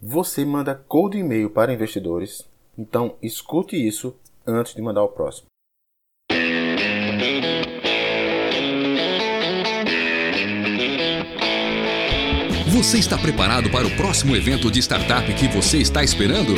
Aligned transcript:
Você 0.00 0.44
manda 0.44 0.76
cold 0.76 1.18
e-mail 1.18 1.50
para 1.50 1.72
investidores, 1.72 2.48
então 2.78 3.16
escute 3.20 3.74
isso 3.74 4.14
antes 4.46 4.72
de 4.72 4.80
mandar 4.80 5.02
o 5.02 5.08
próximo. 5.08 5.46
Você 12.70 12.98
está 12.98 13.18
preparado 13.18 13.70
para 13.70 13.88
o 13.88 13.96
próximo 13.96 14.36
evento 14.36 14.70
de 14.70 14.78
startup 14.78 15.34
que 15.34 15.48
você 15.48 15.78
está 15.78 16.04
esperando? 16.04 16.54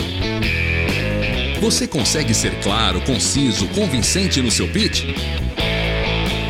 Você 1.63 1.89
consegue 1.89 2.35
ser 2.35 2.61
claro, 2.63 3.01
conciso, 3.07 3.67
convincente 3.69 4.43
no 4.43 4.51
seu 4.51 4.71
pitch? 4.71 5.05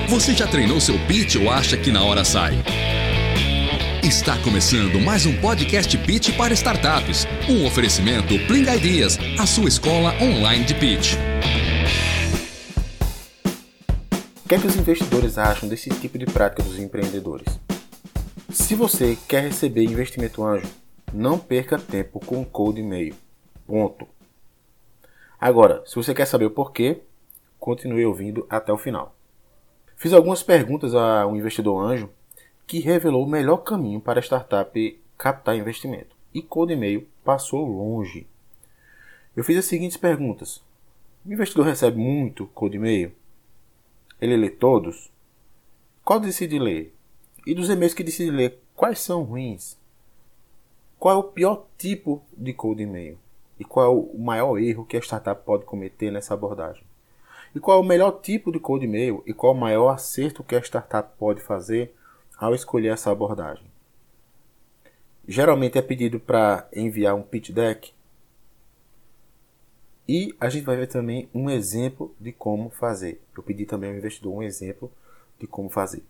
Você 0.08 0.34
já 0.34 0.48
treinou 0.48 0.80
seu 0.80 0.98
pitch 1.06 1.36
ou 1.36 1.48
acha 1.48 1.76
que 1.76 1.92
na 1.92 2.02
hora 2.02 2.24
sai? 2.24 2.54
Está 4.10 4.36
começando 4.42 4.98
mais 4.98 5.24
um 5.24 5.40
podcast 5.40 5.96
Pitch 5.98 6.36
para 6.36 6.52
startups. 6.52 7.28
Um 7.48 7.64
oferecimento 7.64 8.34
Pling 8.48 8.68
Ideas, 8.68 9.16
a 9.40 9.46
sua 9.46 9.68
escola 9.68 10.12
online 10.20 10.64
de 10.64 10.74
pitch. 10.74 11.14
O 14.44 14.48
que, 14.48 14.54
é 14.56 14.58
que 14.58 14.66
os 14.66 14.74
investidores 14.74 15.38
acham 15.38 15.68
desse 15.68 15.90
tipo 15.90 16.18
de 16.18 16.26
prática 16.26 16.60
dos 16.60 16.76
empreendedores? 16.76 17.46
Se 18.50 18.74
você 18.74 19.16
quer 19.28 19.44
receber 19.44 19.84
investimento 19.84 20.42
anjo, 20.44 20.66
não 21.14 21.38
perca 21.38 21.78
tempo 21.78 22.18
com 22.18 22.44
cold 22.44 22.80
e-mail. 22.80 23.14
Ponto. 23.64 24.08
Agora, 25.40 25.84
se 25.86 25.94
você 25.94 26.12
quer 26.12 26.26
saber 26.26 26.46
o 26.46 26.50
porquê, 26.50 27.00
continue 27.60 28.04
ouvindo 28.04 28.44
até 28.50 28.72
o 28.72 28.76
final. 28.76 29.14
Fiz 29.94 30.12
algumas 30.12 30.42
perguntas 30.42 30.96
a 30.96 31.24
um 31.28 31.36
investidor 31.36 31.80
anjo 31.80 32.10
que 32.70 32.78
revelou 32.78 33.24
o 33.24 33.28
melhor 33.28 33.64
caminho 33.64 34.00
para 34.00 34.20
a 34.20 34.22
startup 34.22 35.02
captar 35.18 35.56
investimento. 35.56 36.14
E 36.32 36.40
cold 36.40 36.72
e-mail 36.72 37.04
passou 37.24 37.66
longe. 37.66 38.28
Eu 39.36 39.42
fiz 39.42 39.58
as 39.58 39.64
seguintes 39.64 39.96
perguntas: 39.96 40.62
O 41.26 41.32
investidor 41.32 41.66
recebe 41.66 41.98
muito 41.98 42.46
cold 42.54 42.76
e-mail? 42.76 43.10
Ele 44.20 44.36
lê 44.36 44.50
todos? 44.50 45.10
Qual 46.04 46.20
decide 46.20 46.60
ler? 46.60 46.94
E 47.44 47.56
dos 47.56 47.68
e-mails 47.68 47.92
que 47.92 48.04
decide 48.04 48.30
ler, 48.30 48.60
quais 48.76 49.00
são 49.00 49.24
ruins? 49.24 49.76
Qual 50.96 51.16
é 51.16 51.18
o 51.18 51.24
pior 51.24 51.66
tipo 51.76 52.22
de 52.36 52.52
cold 52.52 52.80
e-mail? 52.80 53.18
E 53.58 53.64
qual 53.64 53.86
é 53.86 53.88
o 53.88 54.16
maior 54.16 54.58
erro 54.58 54.86
que 54.86 54.96
a 54.96 55.00
startup 55.00 55.44
pode 55.44 55.64
cometer 55.64 56.12
nessa 56.12 56.34
abordagem? 56.34 56.84
E 57.52 57.58
qual 57.58 57.78
é 57.78 57.80
o 57.80 57.84
melhor 57.84 58.20
tipo 58.20 58.52
de 58.52 58.60
cold 58.60 58.84
e-mail 58.84 59.24
e 59.26 59.34
qual 59.34 59.54
é 59.54 59.56
o 59.56 59.60
maior 59.60 59.88
acerto 59.88 60.44
que 60.44 60.54
a 60.54 60.62
startup 60.62 61.18
pode 61.18 61.40
fazer 61.40 61.96
ao 62.40 62.54
escolher 62.54 62.88
essa 62.88 63.10
abordagem? 63.10 63.70
Geralmente 65.28 65.78
é 65.78 65.82
pedido 65.82 66.18
para 66.18 66.66
enviar 66.74 67.14
um 67.14 67.22
pitch 67.22 67.50
deck. 67.50 67.92
E 70.08 70.34
a 70.40 70.48
gente 70.48 70.64
vai 70.64 70.76
ver 70.76 70.88
também 70.88 71.28
um 71.34 71.50
exemplo 71.50 72.14
de 72.18 72.32
como 72.32 72.70
fazer. 72.70 73.20
Eu 73.36 73.42
pedi 73.42 73.66
também 73.66 73.90
ao 73.90 73.96
investidor 73.96 74.34
um 74.34 74.42
exemplo 74.42 74.90
de 75.38 75.46
como 75.46 75.68
fazer. 75.68 76.02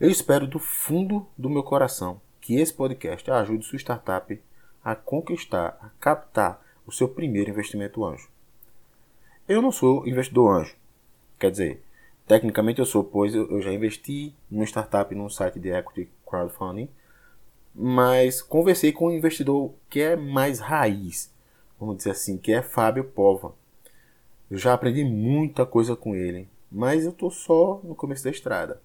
Eu 0.00 0.10
espero 0.10 0.46
do 0.46 0.58
fundo 0.58 1.26
do 1.38 1.50
meu 1.50 1.62
coração 1.62 2.20
que 2.40 2.56
esse 2.56 2.72
podcast 2.72 3.30
ajude 3.30 3.64
sua 3.64 3.78
startup 3.78 4.40
a 4.82 4.96
conquistar, 4.96 5.78
a 5.80 5.90
captar 6.00 6.60
o 6.86 6.90
seu 6.90 7.08
primeiro 7.08 7.50
investimento 7.50 8.04
anjo. 8.04 8.28
Eu 9.46 9.62
não 9.62 9.70
sou 9.70 10.06
investidor 10.08 10.60
anjo, 10.60 10.74
quer 11.38 11.50
dizer, 11.50 11.83
tecnicamente 12.26 12.80
eu 12.80 12.86
sou, 12.86 13.04
pois 13.04 13.34
eu 13.34 13.60
já 13.60 13.72
investi 13.72 14.34
numa 14.50 14.64
startup 14.64 15.14
num 15.14 15.28
site 15.28 15.58
de 15.58 15.70
equity 15.70 16.08
crowdfunding, 16.26 16.88
mas 17.74 18.40
conversei 18.40 18.92
com 18.92 19.08
um 19.08 19.12
investidor 19.12 19.72
que 19.90 20.00
é 20.00 20.16
mais 20.16 20.60
raiz, 20.60 21.32
vamos 21.78 21.98
dizer 21.98 22.10
assim, 22.10 22.38
que 22.38 22.52
é 22.52 22.62
Fábio 22.62 23.04
Pova. 23.04 23.54
Eu 24.50 24.58
já 24.58 24.72
aprendi 24.74 25.04
muita 25.04 25.66
coisa 25.66 25.96
com 25.96 26.14
ele, 26.14 26.48
mas 26.70 27.04
eu 27.04 27.10
estou 27.10 27.30
só 27.30 27.80
no 27.82 27.94
começo 27.94 28.24
da 28.24 28.30
estrada. 28.30 28.80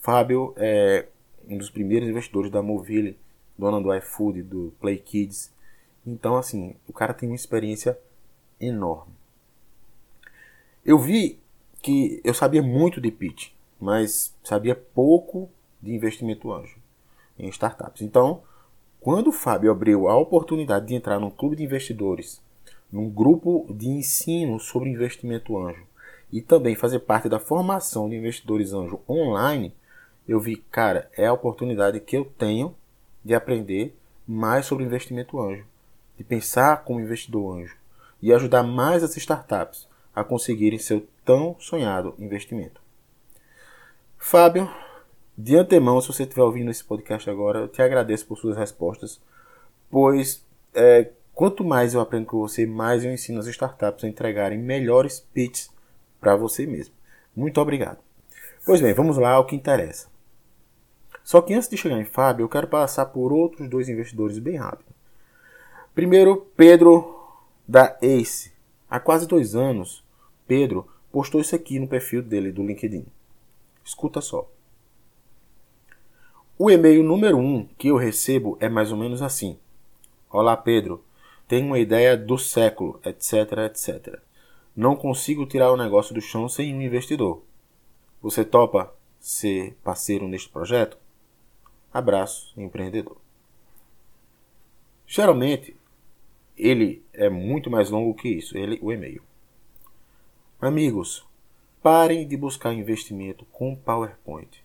Fábio 0.00 0.54
é 0.56 1.06
um 1.48 1.58
dos 1.58 1.70
primeiros 1.70 2.08
investidores 2.08 2.50
da 2.50 2.62
Movile, 2.62 3.18
dona 3.56 3.80
do 3.80 3.94
iFood, 3.94 4.42
do 4.42 4.72
Play 4.80 4.98
Kids. 4.98 5.52
Então, 6.06 6.36
assim, 6.36 6.76
o 6.86 6.92
cara 6.92 7.12
tem 7.12 7.28
uma 7.28 7.34
experiência 7.34 7.98
enorme. 8.60 9.12
Eu 10.84 10.98
vi 10.98 11.40
que 11.82 12.20
eu 12.24 12.34
sabia 12.34 12.62
muito 12.62 13.00
de 13.00 13.10
pitch, 13.10 13.50
mas 13.80 14.34
sabia 14.42 14.74
pouco 14.74 15.48
de 15.80 15.94
investimento 15.94 16.52
anjo 16.52 16.76
em 17.38 17.48
startups. 17.48 18.02
Então, 18.02 18.42
quando 19.00 19.28
o 19.28 19.32
Fábio 19.32 19.70
abriu 19.70 20.08
a 20.08 20.16
oportunidade 20.16 20.86
de 20.86 20.94
entrar 20.94 21.20
num 21.20 21.30
clube 21.30 21.56
de 21.56 21.64
investidores, 21.64 22.42
num 22.90 23.08
grupo 23.08 23.66
de 23.70 23.88
ensino 23.88 24.58
sobre 24.58 24.90
investimento 24.90 25.56
anjo 25.56 25.86
e 26.32 26.42
também 26.42 26.74
fazer 26.74 27.00
parte 27.00 27.28
da 27.28 27.38
formação 27.38 28.08
de 28.08 28.16
investidores 28.16 28.72
anjo 28.72 29.00
online, 29.08 29.72
eu 30.26 30.40
vi, 30.40 30.56
cara, 30.56 31.10
é 31.16 31.26
a 31.26 31.32
oportunidade 31.32 32.00
que 32.00 32.16
eu 32.16 32.24
tenho 32.24 32.74
de 33.24 33.34
aprender 33.34 33.96
mais 34.26 34.66
sobre 34.66 34.84
investimento 34.84 35.40
anjo, 35.40 35.64
de 36.16 36.24
pensar 36.24 36.84
como 36.84 37.00
investidor 37.00 37.58
anjo 37.58 37.76
e 38.20 38.32
ajudar 38.32 38.62
mais 38.62 39.02
as 39.02 39.16
startups 39.16 39.87
a 40.18 40.24
conseguirem 40.24 40.78
seu 40.78 41.06
tão 41.24 41.56
sonhado 41.60 42.14
investimento. 42.18 42.80
Fábio, 44.16 44.68
de 45.36 45.56
antemão, 45.56 46.00
se 46.00 46.08
você 46.08 46.24
estiver 46.24 46.42
ouvindo 46.42 46.70
esse 46.70 46.82
podcast 46.82 47.30
agora, 47.30 47.60
eu 47.60 47.68
te 47.68 47.80
agradeço 47.80 48.26
por 48.26 48.36
suas 48.36 48.56
respostas, 48.56 49.20
pois 49.88 50.44
é, 50.74 51.10
quanto 51.32 51.62
mais 51.62 51.94
eu 51.94 52.00
aprendo 52.00 52.26
com 52.26 52.38
você, 52.38 52.66
mais 52.66 53.04
eu 53.04 53.12
ensino 53.12 53.38
as 53.38 53.46
startups 53.46 54.02
a 54.02 54.08
entregarem 54.08 54.58
melhores 54.58 55.20
pitches 55.20 55.70
para 56.20 56.34
você 56.34 56.66
mesmo. 56.66 56.94
Muito 57.34 57.60
obrigado. 57.60 57.98
Pois 58.66 58.80
bem, 58.80 58.92
vamos 58.92 59.16
lá 59.16 59.32
ao 59.32 59.46
que 59.46 59.54
interessa. 59.54 60.08
Só 61.22 61.40
que 61.40 61.54
antes 61.54 61.68
de 61.68 61.76
chegar 61.76 62.00
em 62.00 62.04
Fábio, 62.04 62.44
eu 62.44 62.48
quero 62.48 62.66
passar 62.66 63.06
por 63.06 63.32
outros 63.32 63.68
dois 63.68 63.88
investidores 63.88 64.38
bem 64.38 64.56
rápido. 64.56 64.92
Primeiro, 65.94 66.48
Pedro 66.56 67.14
da 67.66 67.96
Ace. 68.02 68.50
Há 68.90 68.98
quase 68.98 69.28
dois 69.28 69.54
anos, 69.54 70.02
Pedro 70.48 70.88
postou 71.12 71.40
isso 71.40 71.54
aqui 71.54 71.78
no 71.78 71.86
perfil 71.86 72.22
dele 72.22 72.50
do 72.50 72.66
LinkedIn. 72.66 73.06
Escuta 73.84 74.22
só. 74.22 74.50
O 76.58 76.70
e-mail 76.70 77.04
número 77.04 77.36
um 77.38 77.66
que 77.78 77.88
eu 77.88 77.96
recebo 77.96 78.56
é 78.58 78.68
mais 78.68 78.90
ou 78.90 78.98
menos 78.98 79.22
assim: 79.22 79.58
Olá, 80.30 80.56
Pedro. 80.56 81.04
Tenho 81.46 81.66
uma 81.66 81.78
ideia 81.78 82.16
do 82.16 82.36
século, 82.36 83.00
etc, 83.04 83.52
etc. 83.66 84.20
Não 84.76 84.96
consigo 84.96 85.46
tirar 85.46 85.72
o 85.72 85.76
negócio 85.76 86.14
do 86.14 86.20
chão 86.20 86.48
sem 86.48 86.74
um 86.74 86.82
investidor. 86.82 87.42
Você 88.20 88.44
topa 88.44 88.92
ser 89.20 89.74
parceiro 89.82 90.28
neste 90.28 90.50
projeto? 90.50 90.98
Abraço, 91.92 92.52
empreendedor. 92.60 93.16
Geralmente, 95.06 95.74
ele 96.56 97.02
é 97.14 97.30
muito 97.30 97.70
mais 97.70 97.88
longo 97.88 98.14
que 98.14 98.28
isso, 98.28 98.58
ele, 98.58 98.78
o 98.82 98.92
e-mail. 98.92 99.22
Amigos, 100.60 101.26
parem 101.82 102.26
de 102.26 102.36
buscar 102.36 102.72
investimento 102.72 103.44
com 103.46 103.76
PowerPoint. 103.76 104.64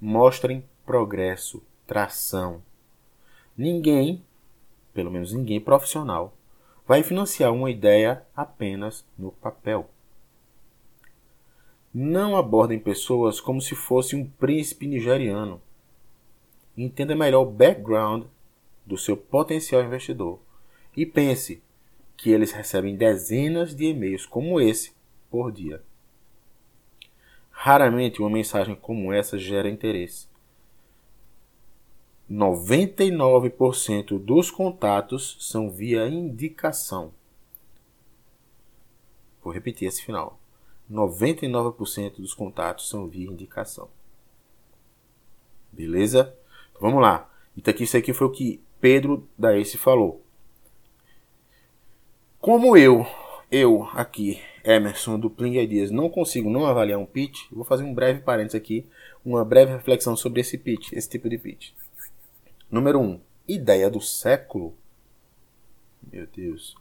Mostrem 0.00 0.64
progresso, 0.84 1.62
tração. 1.86 2.62
Ninguém, 3.56 4.22
pelo 4.92 5.10
menos 5.10 5.32
ninguém 5.32 5.60
profissional, 5.60 6.34
vai 6.86 7.02
financiar 7.02 7.52
uma 7.52 7.70
ideia 7.70 8.24
apenas 8.36 9.04
no 9.18 9.32
papel. 9.32 9.88
Não 11.92 12.36
abordem 12.36 12.78
pessoas 12.78 13.40
como 13.40 13.60
se 13.60 13.74
fosse 13.74 14.14
um 14.14 14.26
príncipe 14.26 14.86
nigeriano 14.86 15.60
entenda 16.76 17.14
melhor 17.14 17.42
o 17.42 17.50
background 17.50 18.24
do 18.84 18.98
seu 18.98 19.16
potencial 19.16 19.82
investidor 19.82 20.40
e 20.96 21.06
pense 21.06 21.62
que 22.16 22.30
eles 22.30 22.52
recebem 22.52 22.96
dezenas 22.96 23.74
de 23.74 23.86
e-mails 23.86 24.26
como 24.26 24.60
esse 24.60 24.94
por 25.30 25.50
dia. 25.50 25.82
Raramente 27.50 28.20
uma 28.20 28.30
mensagem 28.30 28.74
como 28.74 29.12
essa 29.12 29.38
gera 29.38 29.68
interesse. 29.68 30.28
99% 32.30 34.18
dos 34.18 34.50
contatos 34.50 35.36
são 35.40 35.70
via 35.70 36.08
indicação. 36.08 37.12
Vou 39.42 39.52
repetir 39.52 39.86
esse 39.86 40.02
final. 40.02 40.40
99% 40.90 42.16
dos 42.16 42.34
contatos 42.34 42.88
são 42.88 43.06
via 43.08 43.30
indicação. 43.30 43.88
Beleza? 45.70 46.34
Vamos 46.80 47.02
lá. 47.02 47.30
Então 47.56 47.72
aqui, 47.72 47.84
isso 47.84 47.96
aqui 47.96 48.12
foi 48.12 48.26
o 48.26 48.32
que 48.32 48.62
Pedro 48.80 49.28
da 49.36 49.56
Ace 49.56 49.76
falou. 49.76 50.23
Como 52.44 52.76
eu, 52.76 53.06
eu 53.50 53.88
aqui, 53.94 54.38
Emerson 54.62 55.18
do 55.18 55.30
Pling 55.30 55.56
Ideas, 55.60 55.90
não 55.90 56.10
consigo 56.10 56.50
não 56.50 56.66
avaliar 56.66 56.98
um 56.98 57.06
pitch, 57.06 57.50
vou 57.50 57.64
fazer 57.64 57.84
um 57.84 57.94
breve 57.94 58.20
parênteses 58.20 58.60
aqui, 58.60 58.86
uma 59.24 59.42
breve 59.42 59.72
reflexão 59.72 60.14
sobre 60.14 60.42
esse 60.42 60.58
pitch, 60.58 60.92
esse 60.92 61.08
tipo 61.08 61.26
de 61.26 61.38
pitch. 61.38 61.70
Número 62.70 63.00
1. 63.00 63.02
Um, 63.02 63.20
ideia 63.48 63.88
do 63.88 63.98
século, 63.98 64.76
meu 66.12 66.26
Deus, 66.26 66.76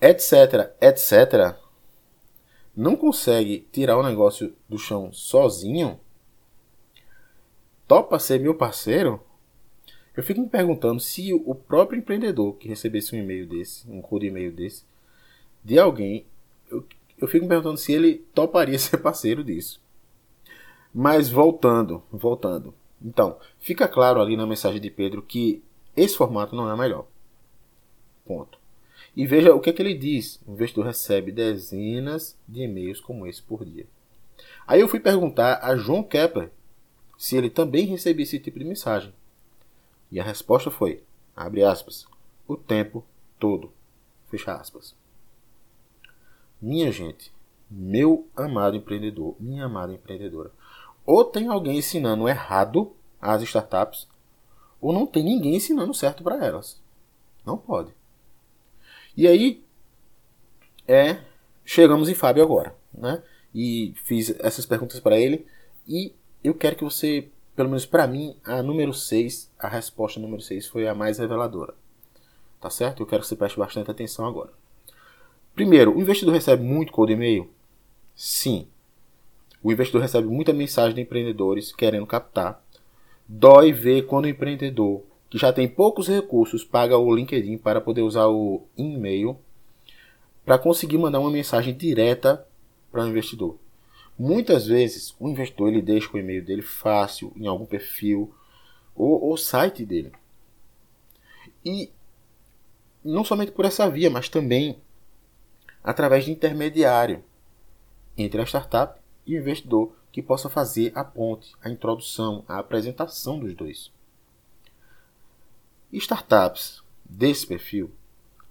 etc, 0.00 0.72
etc, 0.80 1.56
não 2.76 2.94
consegue 2.94 3.66
tirar 3.72 3.98
o 3.98 4.02
negócio 4.04 4.54
do 4.68 4.78
chão 4.78 5.12
sozinho, 5.12 5.98
topa 7.88 8.20
ser 8.20 8.38
meu 8.38 8.54
parceiro, 8.54 9.20
eu 10.16 10.22
fico 10.22 10.40
me 10.40 10.48
perguntando 10.48 11.00
se 11.00 11.32
o 11.32 11.54
próprio 11.54 11.98
empreendedor 11.98 12.54
que 12.54 12.68
recebesse 12.68 13.14
um 13.14 13.18
e-mail 13.18 13.46
desse, 13.46 13.88
um 13.90 14.00
code 14.00 14.26
e-mail 14.26 14.52
desse, 14.52 14.84
de 15.62 15.78
alguém, 15.78 16.24
eu, 16.70 16.84
eu 17.18 17.26
fico 17.26 17.44
me 17.44 17.48
perguntando 17.48 17.78
se 17.78 17.92
ele 17.92 18.24
toparia 18.34 18.78
ser 18.78 18.98
parceiro 18.98 19.42
disso. 19.42 19.80
Mas 20.92 21.28
voltando, 21.28 22.02
voltando. 22.12 22.72
Então, 23.02 23.38
fica 23.58 23.88
claro 23.88 24.20
ali 24.20 24.36
na 24.36 24.46
mensagem 24.46 24.80
de 24.80 24.90
Pedro 24.90 25.20
que 25.20 25.62
esse 25.96 26.16
formato 26.16 26.54
não 26.54 26.68
é 26.68 26.74
o 26.74 26.78
melhor. 26.78 27.06
Ponto. 28.24 28.58
E 29.16 29.26
veja 29.26 29.54
o 29.54 29.60
que, 29.60 29.70
é 29.70 29.72
que 29.72 29.82
ele 29.82 29.94
diz. 29.94 30.40
O 30.46 30.52
investidor 30.52 30.86
recebe 30.86 31.30
dezenas 31.32 32.36
de 32.48 32.62
e-mails 32.62 33.00
como 33.00 33.26
esse 33.26 33.42
por 33.42 33.64
dia. 33.64 33.86
Aí 34.66 34.80
eu 34.80 34.88
fui 34.88 35.00
perguntar 35.00 35.60
a 35.62 35.76
João 35.76 36.02
Kepler 36.02 36.50
se 37.18 37.36
ele 37.36 37.50
também 37.50 37.86
recebia 37.86 38.24
esse 38.24 38.38
tipo 38.38 38.58
de 38.58 38.64
mensagem. 38.64 39.12
E 40.10 40.20
a 40.20 40.24
resposta 40.24 40.70
foi, 40.70 41.02
abre 41.34 41.64
aspas, 41.64 42.06
o 42.46 42.56
tempo 42.56 43.04
todo. 43.38 43.72
Fecha 44.30 44.54
aspas. 44.54 44.94
Minha 46.60 46.90
gente, 46.90 47.32
meu 47.70 48.28
amado 48.36 48.76
empreendedor, 48.76 49.36
minha 49.38 49.64
amada 49.64 49.92
empreendedora, 49.92 50.50
ou 51.04 51.24
tem 51.24 51.48
alguém 51.48 51.78
ensinando 51.78 52.28
errado 52.28 52.94
às 53.20 53.42
startups, 53.42 54.08
ou 54.80 54.92
não 54.92 55.06
tem 55.06 55.22
ninguém 55.22 55.56
ensinando 55.56 55.92
certo 55.94 56.22
para 56.22 56.44
elas. 56.44 56.82
Não 57.44 57.58
pode. 57.58 57.92
E 59.16 59.26
aí, 59.26 59.64
é, 60.86 61.20
chegamos 61.64 62.08
em 62.08 62.14
Fábio 62.14 62.42
agora, 62.42 62.76
né? 62.92 63.22
E 63.54 63.94
fiz 63.96 64.34
essas 64.40 64.66
perguntas 64.66 64.98
para 65.00 65.18
ele 65.18 65.46
e 65.86 66.14
eu 66.42 66.54
quero 66.54 66.76
que 66.76 66.84
você 66.84 67.30
pelo 67.54 67.68
menos 67.68 67.86
para 67.86 68.06
mim, 68.06 68.36
a 68.44 68.62
número 68.62 68.92
6, 68.92 69.50
a 69.58 69.68
resposta 69.68 70.20
número 70.20 70.42
6 70.42 70.66
foi 70.66 70.88
a 70.88 70.94
mais 70.94 71.18
reveladora. 71.18 71.74
Tá 72.60 72.70
certo? 72.70 73.02
Eu 73.02 73.06
quero 73.06 73.22
que 73.22 73.28
você 73.28 73.36
preste 73.36 73.58
bastante 73.58 73.90
atenção 73.90 74.26
agora. 74.26 74.50
Primeiro, 75.54 75.96
o 75.96 76.00
investidor 76.00 76.34
recebe 76.34 76.62
muito 76.62 76.92
cold 76.92 77.12
e-mail? 77.12 77.48
Sim. 78.14 78.66
O 79.62 79.70
investidor 79.70 80.02
recebe 80.02 80.28
muita 80.28 80.52
mensagem 80.52 80.94
de 80.94 81.00
empreendedores 81.00 81.72
querendo 81.72 82.06
captar. 82.06 82.62
Dói 83.26 83.72
ver 83.72 84.06
quando 84.06 84.24
o 84.24 84.28
empreendedor, 84.28 85.02
que 85.30 85.38
já 85.38 85.52
tem 85.52 85.68
poucos 85.68 86.08
recursos, 86.08 86.64
paga 86.64 86.98
o 86.98 87.14
LinkedIn 87.14 87.58
para 87.58 87.80
poder 87.80 88.02
usar 88.02 88.26
o 88.26 88.62
e-mail 88.76 89.38
para 90.44 90.58
conseguir 90.58 90.98
mandar 90.98 91.20
uma 91.20 91.30
mensagem 91.30 91.74
direta 91.74 92.46
para 92.92 93.04
o 93.04 93.08
investidor. 93.08 93.56
Muitas 94.18 94.66
vezes 94.66 95.14
o 95.18 95.28
investidor 95.28 95.68
ele 95.68 95.82
deixa 95.82 96.10
o 96.12 96.18
e-mail 96.18 96.44
dele 96.44 96.62
fácil 96.62 97.32
em 97.36 97.46
algum 97.46 97.66
perfil 97.66 98.32
ou, 98.94 99.20
ou 99.24 99.36
site 99.36 99.84
dele. 99.84 100.12
E 101.64 101.90
não 103.04 103.24
somente 103.24 103.50
por 103.50 103.64
essa 103.64 103.90
via, 103.90 104.08
mas 104.08 104.28
também 104.28 104.78
através 105.82 106.24
de 106.24 106.30
intermediário 106.30 107.24
entre 108.16 108.40
a 108.40 108.46
startup 108.46 109.00
e 109.26 109.36
o 109.36 109.40
investidor 109.40 109.92
que 110.12 110.22
possa 110.22 110.48
fazer 110.48 110.92
a 110.94 111.02
ponte, 111.02 111.52
a 111.60 111.68
introdução, 111.68 112.44
a 112.46 112.58
apresentação 112.58 113.40
dos 113.40 113.52
dois. 113.52 113.92
Startups 115.92 116.82
desse 117.04 117.46
perfil 117.46 117.90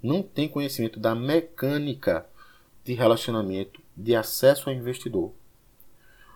não 0.02 0.22
têm 0.22 0.50
conhecimento 0.50 1.00
da 1.00 1.16
mecânica 1.16 2.28
de 2.84 2.94
relacionamento 2.94 3.82
de 3.96 4.14
acesso 4.14 4.70
ao 4.70 4.76
investidor 4.76 5.34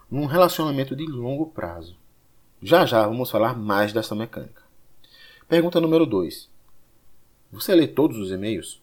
num 0.09 0.25
relacionamento 0.25 0.95
de 0.95 1.05
longo 1.05 1.47
prazo. 1.47 1.97
Já 2.61 2.85
já 2.85 3.05
vamos 3.05 3.29
falar 3.29 3.57
mais 3.57 3.91
dessa 3.91 4.15
mecânica. 4.15 4.63
Pergunta 5.47 5.81
número 5.81 6.05
2. 6.05 6.49
Você 7.51 7.75
lê 7.75 7.87
todos 7.87 8.17
os 8.17 8.31
e-mails? 8.31 8.81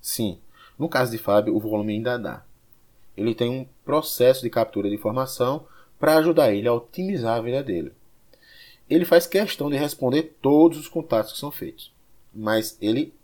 Sim. 0.00 0.38
No 0.78 0.88
caso 0.88 1.10
de 1.10 1.18
Fábio, 1.18 1.54
o 1.54 1.60
volume 1.60 1.94
ainda 1.94 2.18
dá. 2.18 2.44
Ele 3.16 3.34
tem 3.34 3.50
um 3.50 3.66
processo 3.84 4.42
de 4.42 4.50
captura 4.50 4.88
de 4.88 4.94
informação 4.94 5.66
para 5.98 6.16
ajudar 6.16 6.52
ele 6.52 6.68
a 6.68 6.72
otimizar 6.72 7.38
a 7.38 7.42
vida 7.42 7.62
dele. 7.62 7.92
Ele 8.88 9.04
faz 9.04 9.26
questão 9.26 9.70
de 9.70 9.76
responder 9.76 10.36
todos 10.40 10.78
os 10.78 10.88
contatos 10.88 11.32
que 11.32 11.38
são 11.38 11.50
feitos, 11.50 11.92
mas 12.32 12.76
ele 12.80 13.14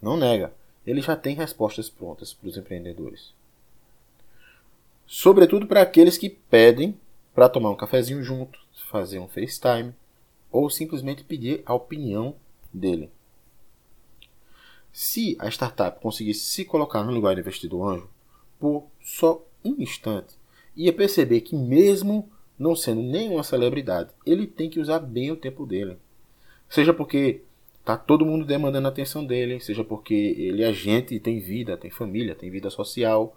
não 0.00 0.16
nega. 0.16 0.52
Ele 0.86 1.00
já 1.00 1.16
tem 1.16 1.34
respostas 1.34 1.88
prontas 1.88 2.32
para 2.32 2.48
os 2.48 2.56
empreendedores 2.56 3.34
sobretudo 5.06 5.66
para 5.66 5.82
aqueles 5.82 6.18
que 6.18 6.28
pedem 6.28 6.98
para 7.34 7.48
tomar 7.48 7.70
um 7.70 7.76
cafezinho 7.76 8.22
junto, 8.22 8.58
fazer 8.90 9.18
um 9.18 9.28
FaceTime 9.28 9.94
ou 10.50 10.70
simplesmente 10.70 11.24
pedir 11.24 11.62
a 11.66 11.74
opinião 11.74 12.34
dele. 12.72 13.10
Se 14.92 15.36
a 15.38 15.48
startup 15.48 16.00
conseguisse 16.00 16.40
se 16.40 16.64
colocar 16.64 17.04
no 17.04 17.12
lugar 17.12 17.34
do 17.34 17.40
investidor 17.40 17.94
anjo 17.94 18.08
por 18.58 18.86
só 19.02 19.44
um 19.62 19.76
instante, 19.78 20.34
ia 20.74 20.92
perceber 20.92 21.42
que 21.42 21.54
mesmo 21.54 22.30
não 22.58 22.74
sendo 22.74 23.02
nenhuma 23.02 23.42
celebridade, 23.42 24.10
ele 24.24 24.46
tem 24.46 24.70
que 24.70 24.80
usar 24.80 24.98
bem 24.98 25.30
o 25.30 25.36
tempo 25.36 25.66
dele. 25.66 25.98
Seja 26.68 26.94
porque 26.94 27.42
tá 27.84 27.96
todo 27.96 28.24
mundo 28.24 28.44
demandando 28.44 28.88
a 28.88 28.90
atenção 28.90 29.24
dele, 29.24 29.60
seja 29.60 29.84
porque 29.84 30.14
ele 30.14 30.62
é 30.62 30.72
gente, 30.72 31.20
tem 31.20 31.38
vida, 31.38 31.76
tem 31.76 31.90
família, 31.90 32.34
tem 32.34 32.50
vida 32.50 32.70
social, 32.70 33.36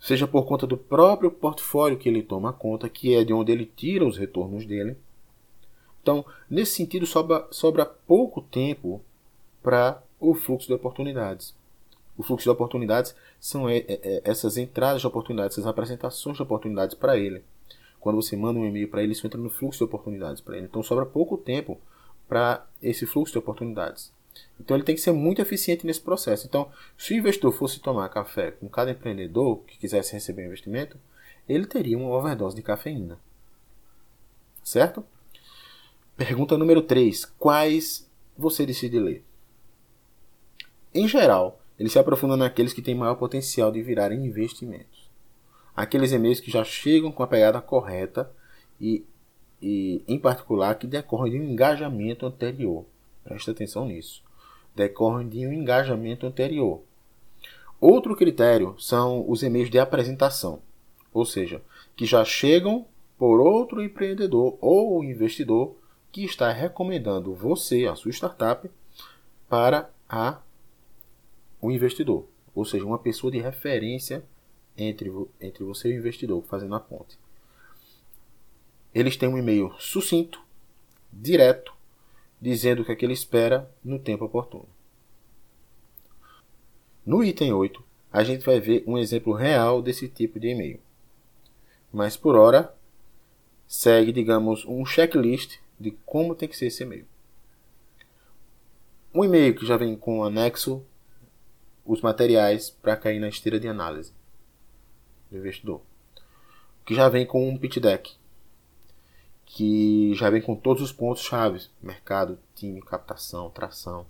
seja 0.00 0.26
por 0.26 0.44
conta 0.46 0.66
do 0.66 0.76
próprio 0.76 1.30
portfólio 1.30 1.98
que 1.98 2.08
ele 2.08 2.22
toma 2.22 2.52
conta, 2.52 2.88
que 2.88 3.14
é 3.14 3.24
de 3.24 3.32
onde 3.32 3.52
ele 3.52 3.66
tira 3.66 4.06
os 4.06 4.16
retornos 4.16 4.64
dele. 4.64 4.96
Então, 6.02 6.24
nesse 6.48 6.72
sentido, 6.72 7.06
sobra, 7.06 7.46
sobra 7.50 7.84
pouco 7.84 8.40
tempo 8.40 9.00
para 9.62 10.02
o 10.20 10.34
fluxo 10.34 10.66
de 10.66 10.74
oportunidades. 10.74 11.54
O 12.16 12.22
fluxo 12.22 12.44
de 12.44 12.50
oportunidades 12.50 13.14
são 13.38 13.68
é, 13.68 13.78
é, 13.86 14.22
essas 14.24 14.56
entradas 14.56 15.00
de 15.00 15.06
oportunidades, 15.06 15.56
essas 15.56 15.68
apresentações 15.68 16.36
de 16.36 16.42
oportunidades 16.42 16.94
para 16.94 17.16
ele. 17.16 17.42
Quando 18.00 18.16
você 18.16 18.36
manda 18.36 18.58
um 18.58 18.66
e-mail 18.66 18.88
para 18.88 19.02
ele, 19.02 19.12
isso 19.12 19.26
entra 19.26 19.40
no 19.40 19.50
fluxo 19.50 19.78
de 19.78 19.84
oportunidades 19.84 20.40
para 20.40 20.56
ele. 20.56 20.66
Então, 20.66 20.82
sobra 20.82 21.04
pouco 21.04 21.36
tempo 21.36 21.78
para 22.28 22.66
esse 22.82 23.06
fluxo 23.06 23.32
de 23.32 23.38
oportunidades. 23.38 24.12
Então 24.60 24.76
ele 24.76 24.84
tem 24.84 24.94
que 24.94 25.00
ser 25.00 25.12
muito 25.12 25.40
eficiente 25.40 25.86
nesse 25.86 26.00
processo. 26.00 26.46
Então, 26.46 26.70
se 26.96 27.14
o 27.14 27.16
investidor 27.16 27.52
fosse 27.52 27.80
tomar 27.80 28.08
café 28.08 28.50
com 28.50 28.68
cada 28.68 28.90
empreendedor 28.90 29.62
que 29.64 29.78
quisesse 29.78 30.12
receber 30.12 30.44
investimento, 30.44 30.98
ele 31.48 31.66
teria 31.66 31.96
uma 31.96 32.10
overdose 32.10 32.56
de 32.56 32.62
cafeína. 32.62 33.18
Certo? 34.62 35.04
Pergunta 36.16 36.58
número 36.58 36.82
3. 36.82 37.24
Quais 37.38 38.10
você 38.36 38.66
decide 38.66 38.98
ler? 38.98 39.24
Em 40.92 41.06
geral, 41.06 41.60
ele 41.78 41.88
se 41.88 41.98
aprofunda 41.98 42.36
naqueles 42.36 42.72
que 42.72 42.82
têm 42.82 42.94
maior 42.94 43.14
potencial 43.14 43.70
de 43.70 43.80
virarem 43.82 44.26
investimentos. 44.26 45.08
Aqueles 45.76 46.10
e-mails 46.10 46.40
que 46.40 46.50
já 46.50 46.64
chegam 46.64 47.12
com 47.12 47.22
a 47.22 47.26
pegada 47.26 47.60
correta 47.60 48.30
e, 48.80 49.06
e 49.62 50.02
em 50.08 50.18
particular, 50.18 50.74
que 50.74 50.88
decorrem 50.88 51.32
de 51.32 51.38
um 51.38 51.44
engajamento 51.44 52.26
anterior. 52.26 52.84
Preste 53.22 53.50
atenção 53.50 53.86
nisso 53.86 54.27
decorrem 54.78 55.28
de 55.28 55.44
um 55.44 55.52
engajamento 55.52 56.24
anterior. 56.24 56.80
Outro 57.80 58.14
critério 58.16 58.76
são 58.78 59.28
os 59.28 59.42
e-mails 59.42 59.70
de 59.70 59.78
apresentação, 59.78 60.62
ou 61.12 61.24
seja, 61.24 61.60
que 61.96 62.06
já 62.06 62.24
chegam 62.24 62.86
por 63.18 63.40
outro 63.40 63.82
empreendedor 63.82 64.56
ou 64.60 65.02
investidor 65.02 65.76
que 66.12 66.24
está 66.24 66.52
recomendando 66.52 67.34
você, 67.34 67.86
a 67.86 67.96
sua 67.96 68.12
startup, 68.12 68.70
para 69.48 69.90
a, 70.08 70.40
o 71.60 71.70
investidor, 71.70 72.26
ou 72.54 72.64
seja, 72.64 72.84
uma 72.84 72.98
pessoa 72.98 73.32
de 73.32 73.40
referência 73.40 74.24
entre, 74.76 75.10
entre 75.40 75.64
você 75.64 75.88
e 75.88 75.96
o 75.96 75.98
investidor, 75.98 76.42
fazendo 76.44 76.76
a 76.76 76.80
ponte. 76.80 77.18
Eles 78.94 79.16
têm 79.16 79.28
um 79.28 79.38
e-mail 79.38 79.74
sucinto, 79.78 80.40
direto, 81.12 81.77
dizendo 82.40 82.82
o 82.82 82.84
que, 82.84 82.92
é 82.92 82.96
que 82.96 83.04
ele 83.04 83.12
espera 83.12 83.70
no 83.84 83.98
tempo 83.98 84.24
oportuno. 84.24 84.68
No 87.04 87.24
item 87.24 87.52
8, 87.52 87.82
a 88.12 88.22
gente 88.22 88.44
vai 88.44 88.60
ver 88.60 88.84
um 88.86 88.98
exemplo 88.98 89.32
real 89.32 89.80
desse 89.80 90.08
tipo 90.08 90.38
de 90.38 90.48
e-mail. 90.48 90.80
Mas 91.92 92.16
por 92.16 92.36
hora, 92.36 92.74
segue, 93.66 94.12
digamos, 94.12 94.64
um 94.66 94.84
checklist 94.84 95.58
de 95.80 95.92
como 96.04 96.34
tem 96.34 96.48
que 96.48 96.56
ser 96.56 96.66
esse 96.66 96.82
e-mail. 96.82 97.06
Um 99.14 99.24
e-mail 99.24 99.54
que 99.54 99.66
já 99.66 99.76
vem 99.76 99.96
com 99.96 100.22
anexo 100.22 100.84
os 101.84 102.02
materiais 102.02 102.68
para 102.68 102.96
cair 102.96 103.18
na 103.18 103.28
esteira 103.28 103.58
de 103.58 103.66
análise 103.66 104.12
do 105.30 105.38
investidor. 105.38 105.80
Que 106.84 106.94
já 106.94 107.08
vem 107.08 107.24
com 107.24 107.48
um 107.48 107.56
pitch 107.56 107.78
deck. 107.78 108.17
Que 109.50 110.14
já 110.14 110.28
vem 110.28 110.42
com 110.42 110.54
todos 110.54 110.82
os 110.82 110.92
pontos 110.92 111.22
chaves: 111.22 111.70
mercado, 111.82 112.38
time, 112.54 112.82
captação, 112.82 113.50
tração. 113.50 114.06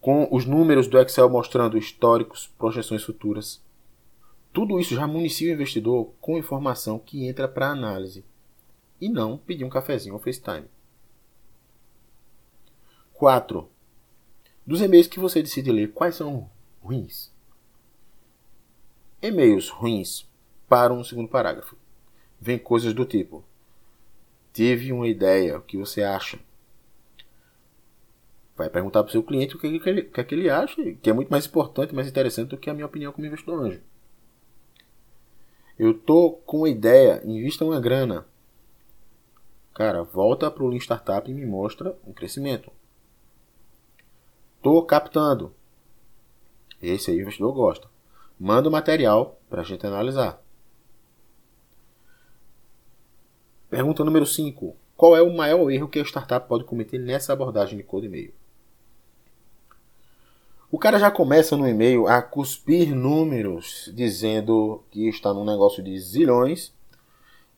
Com 0.00 0.28
os 0.30 0.44
números 0.44 0.86
do 0.86 0.98
Excel 0.98 1.28
mostrando 1.28 1.78
históricos, 1.78 2.46
projeções 2.58 3.02
futuras. 3.02 3.60
Tudo 4.52 4.78
isso 4.78 4.94
já 4.94 5.06
municia 5.06 5.50
o 5.50 5.54
investidor 5.54 6.12
com 6.20 6.38
informação 6.38 6.98
que 6.98 7.26
entra 7.26 7.48
para 7.48 7.70
análise 7.70 8.24
e 9.00 9.08
não 9.08 9.38
pedir 9.38 9.64
um 9.64 9.70
cafezinho 9.70 10.14
ou 10.14 10.20
FaceTime. 10.20 10.66
4. 13.14 13.68
Dos 14.66 14.80
e-mails 14.80 15.06
que 15.06 15.18
você 15.18 15.42
decide 15.42 15.72
ler, 15.72 15.92
quais 15.92 16.16
são 16.16 16.50
ruins? 16.80 17.32
E-mails 19.20 19.68
ruins 19.68 20.28
para 20.68 20.92
um 20.92 21.02
segundo 21.02 21.28
parágrafo. 21.28 21.76
Vem 22.40 22.58
coisas 22.58 22.94
do 22.94 23.04
tipo: 23.04 23.44
Tive 24.52 24.92
uma 24.92 25.08
ideia, 25.08 25.58
o 25.58 25.62
que 25.62 25.76
você 25.76 26.02
acha? 26.02 26.38
Vai 28.56 28.68
perguntar 28.68 29.04
para 29.04 29.10
o 29.10 29.12
seu 29.12 29.22
cliente 29.22 29.54
o 29.54 29.58
que, 29.58 29.66
ele, 29.66 30.02
que, 30.02 30.20
é 30.20 30.24
que 30.24 30.34
ele 30.34 30.50
acha, 30.50 30.82
que 30.94 31.08
é 31.08 31.12
muito 31.12 31.28
mais 31.28 31.46
importante, 31.46 31.94
mais 31.94 32.08
interessante 32.08 32.48
do 32.48 32.58
que 32.58 32.68
a 32.68 32.74
minha 32.74 32.86
opinião 32.86 33.12
como 33.12 33.26
investidor 33.26 33.64
anjo. 33.64 33.80
Eu 35.78 35.94
tô 35.94 36.32
com 36.44 36.58
uma 36.58 36.68
ideia, 36.68 37.22
invista 37.24 37.64
uma 37.64 37.80
grana. 37.80 38.26
Cara, 39.72 40.02
volta 40.02 40.50
para 40.50 40.64
o 40.64 40.66
Lean 40.66 40.80
Startup 40.80 41.30
e 41.30 41.32
me 41.32 41.46
mostra 41.46 41.96
um 42.04 42.12
crescimento. 42.12 42.72
Tô 44.60 44.82
captando. 44.82 45.54
Esse 46.82 47.12
aí 47.12 47.18
o 47.18 47.20
investidor 47.20 47.52
gosta. 47.52 47.88
Manda 48.36 48.68
o 48.68 48.72
material 48.72 49.40
para 49.48 49.60
a 49.60 49.64
gente 49.64 49.86
analisar. 49.86 50.42
Pergunta 53.70 54.02
número 54.02 54.24
5. 54.24 54.74
Qual 54.96 55.14
é 55.14 55.20
o 55.20 55.34
maior 55.34 55.70
erro 55.70 55.88
que 55.88 55.98
a 55.98 56.04
startup 56.04 56.48
pode 56.48 56.64
cometer 56.64 56.98
nessa 56.98 57.34
abordagem 57.34 57.76
de 57.76 57.84
code 57.84 58.06
e-mail? 58.06 58.32
O 60.70 60.78
cara 60.78 60.98
já 60.98 61.10
começa 61.10 61.54
no 61.54 61.68
e-mail 61.68 62.06
a 62.06 62.22
cuspir 62.22 62.94
números, 62.94 63.90
dizendo 63.94 64.82
que 64.90 65.06
está 65.08 65.34
num 65.34 65.44
negócio 65.44 65.82
de 65.82 65.98
zilhões. 66.00 66.72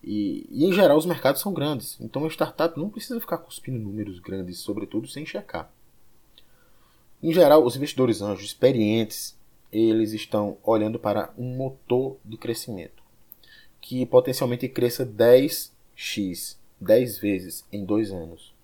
E, 0.02 0.47
e, 0.50 0.64
em 0.64 0.73
geral 0.73 0.97
os 0.99 1.07
mercados 1.07 1.40
são 1.40 1.52
grandes. 1.52 1.97
Então 2.00 2.25
a 2.25 2.29
startup 2.29 2.76
não 2.76 2.90
precisa 2.90 3.21
ficar 3.21 3.38
cuspindo 3.38 3.79
números 3.79 4.19
grandes, 4.19 4.59
sobretudo 4.59 5.07
sem 5.07 5.25
checar. 5.25 5.71
Em 7.23 7.33
geral, 7.33 7.64
os 7.64 7.76
investidores 7.76 8.23
anjos 8.23 8.47
experientes, 8.47 9.37
eles 9.71 10.12
estão 10.12 10.57
olhando 10.64 10.99
para 10.99 11.33
um 11.38 11.57
motor 11.57 12.17
de 12.25 12.37
crescimento 12.37 13.00
que 13.81 14.05
potencialmente 14.07 14.69
cresça 14.69 15.05
10x, 16.00 16.57
10 16.80 17.19
vezes 17.19 17.64
em 17.71 17.85
dois 17.85 18.11
anos. 18.11 18.54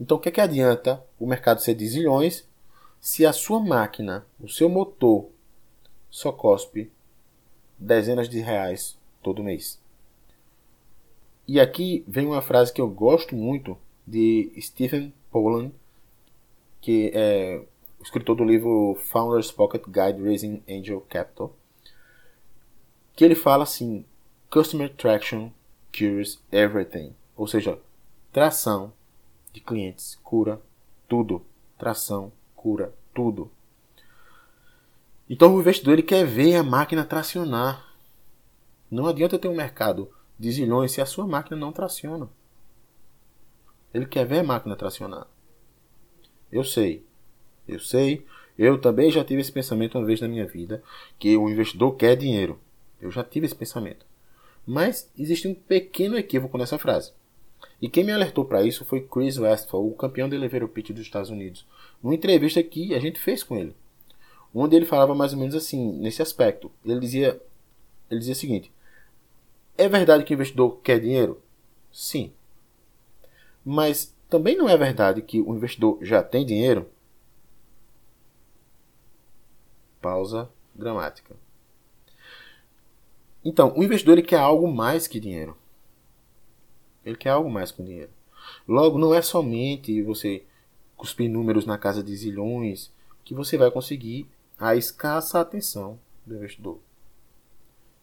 Então 0.00 0.16
o 0.16 0.20
que, 0.20 0.30
é 0.30 0.32
que 0.32 0.40
adianta 0.40 1.04
o 1.20 1.26
mercado 1.26 1.60
ser 1.60 1.74
de 1.74 1.86
zilhões 1.86 2.48
se 3.00 3.26
a 3.26 3.32
sua 3.32 3.60
máquina, 3.60 4.26
o 4.40 4.48
seu 4.48 4.68
motor, 4.68 5.28
só 6.10 6.32
cospe 6.32 6.90
dezenas 7.78 8.28
de 8.28 8.40
reais 8.40 8.98
todo 9.22 9.44
mês? 9.44 9.80
E 11.46 11.60
aqui 11.60 12.02
vem 12.08 12.26
uma 12.26 12.40
frase 12.40 12.72
que 12.72 12.80
eu 12.80 12.88
gosto 12.88 13.34
muito 13.34 13.76
de 14.06 14.52
Stephen 14.58 15.12
Poland, 15.30 15.72
que 16.80 17.10
é 17.14 17.62
o 18.00 18.02
escritor 18.02 18.36
do 18.36 18.44
livro 18.44 18.96
Founders 19.10 19.52
Pocket 19.52 19.82
Guide 19.84 20.22
Raising 20.22 20.62
Angel 20.68 21.00
Capital, 21.02 21.54
que 23.14 23.24
ele 23.24 23.34
fala 23.34 23.64
assim: 23.64 24.04
Customer 24.50 24.88
Traction 24.94 25.50
cures 25.92 26.42
everything, 26.50 27.14
ou 27.36 27.46
seja, 27.46 27.78
tração 28.32 28.92
de 29.52 29.60
clientes 29.60 30.18
cura 30.22 30.60
tudo, 31.08 31.44
tração 31.78 32.32
cura 32.56 32.94
tudo. 33.14 33.50
Então 35.28 35.54
o 35.54 35.60
investidor 35.60 35.94
ele 35.94 36.02
quer 36.02 36.26
ver 36.26 36.56
a 36.56 36.62
máquina 36.62 37.04
tracionar. 37.04 37.86
Não 38.90 39.06
adianta 39.06 39.38
ter 39.38 39.48
um 39.48 39.54
mercado 39.54 40.10
de 40.38 40.50
zilhões 40.50 40.92
se 40.92 41.00
a 41.00 41.06
sua 41.06 41.26
máquina 41.26 41.56
não 41.56 41.72
traciona. 41.72 42.28
Ele 43.94 44.06
quer 44.06 44.26
ver 44.26 44.40
a 44.40 44.44
máquina 44.44 44.76
tracionar. 44.76 45.26
Eu 46.50 46.64
sei. 46.64 47.04
Eu 47.66 47.78
sei. 47.78 48.26
Eu 48.58 48.78
também 48.80 49.10
já 49.10 49.24
tive 49.24 49.40
esse 49.40 49.52
pensamento 49.52 49.98
uma 49.98 50.04
vez 50.04 50.20
na 50.20 50.28
minha 50.28 50.46
vida 50.46 50.82
que 51.18 51.36
o 51.36 51.48
investidor 51.48 51.96
quer 51.96 52.16
dinheiro. 52.16 52.58
Eu 53.00 53.10
já 53.10 53.24
tive 53.24 53.46
esse 53.46 53.54
pensamento. 53.54 54.04
Mas 54.66 55.10
existe 55.18 55.48
um 55.48 55.54
pequeno 55.54 56.16
equívoco 56.16 56.56
nessa 56.56 56.78
frase. 56.78 57.12
E 57.80 57.88
quem 57.88 58.04
me 58.04 58.12
alertou 58.12 58.44
para 58.44 58.62
isso 58.62 58.84
foi 58.84 59.00
Chris 59.00 59.38
Westphal, 59.38 59.86
o 59.86 59.94
campeão 59.94 60.28
de 60.28 60.36
elevator 60.36 60.68
pitch 60.68 60.90
dos 60.90 61.02
Estados 61.02 61.30
Unidos, 61.30 61.66
numa 62.02 62.14
entrevista 62.14 62.62
que 62.62 62.94
a 62.94 63.00
gente 63.00 63.18
fez 63.18 63.42
com 63.42 63.56
ele, 63.56 63.74
onde 64.54 64.76
ele 64.76 64.86
falava 64.86 65.14
mais 65.14 65.32
ou 65.32 65.38
menos 65.38 65.54
assim, 65.54 65.92
nesse 65.98 66.22
aspecto. 66.22 66.70
Ele 66.84 67.00
dizia, 67.00 67.40
ele 68.10 68.20
dizia 68.20 68.34
o 68.34 68.36
seguinte: 68.36 68.72
É 69.76 69.88
verdade 69.88 70.24
que 70.24 70.32
o 70.32 70.36
investidor 70.36 70.80
quer 70.82 71.00
dinheiro? 71.00 71.42
Sim. 71.92 72.32
Mas 73.64 74.14
também 74.28 74.56
não 74.56 74.68
é 74.68 74.76
verdade 74.76 75.22
que 75.22 75.40
o 75.40 75.54
investidor 75.54 75.98
já 76.02 76.22
tem 76.22 76.46
dinheiro? 76.46 76.88
Pausa 80.00 80.48
dramática. 80.74 81.36
Então, 83.44 83.72
o 83.76 83.82
investidor 83.82 84.18
ele 84.18 84.26
quer 84.26 84.38
algo 84.38 84.70
mais 84.70 85.06
que 85.06 85.18
dinheiro. 85.18 85.56
Ele 87.04 87.16
quer 87.16 87.30
algo 87.30 87.50
mais 87.50 87.72
que 87.72 87.82
dinheiro. 87.82 88.10
Logo, 88.66 88.98
não 88.98 89.14
é 89.14 89.20
somente 89.20 90.02
você 90.02 90.44
cuspir 90.96 91.28
números 91.28 91.66
na 91.66 91.76
casa 91.76 92.02
de 92.02 92.14
zilhões 92.14 92.92
que 93.24 93.34
você 93.34 93.56
vai 93.56 93.70
conseguir 93.70 94.28
a 94.58 94.76
escassa 94.76 95.40
atenção 95.40 95.98
do 96.24 96.36
investidor. 96.36 96.78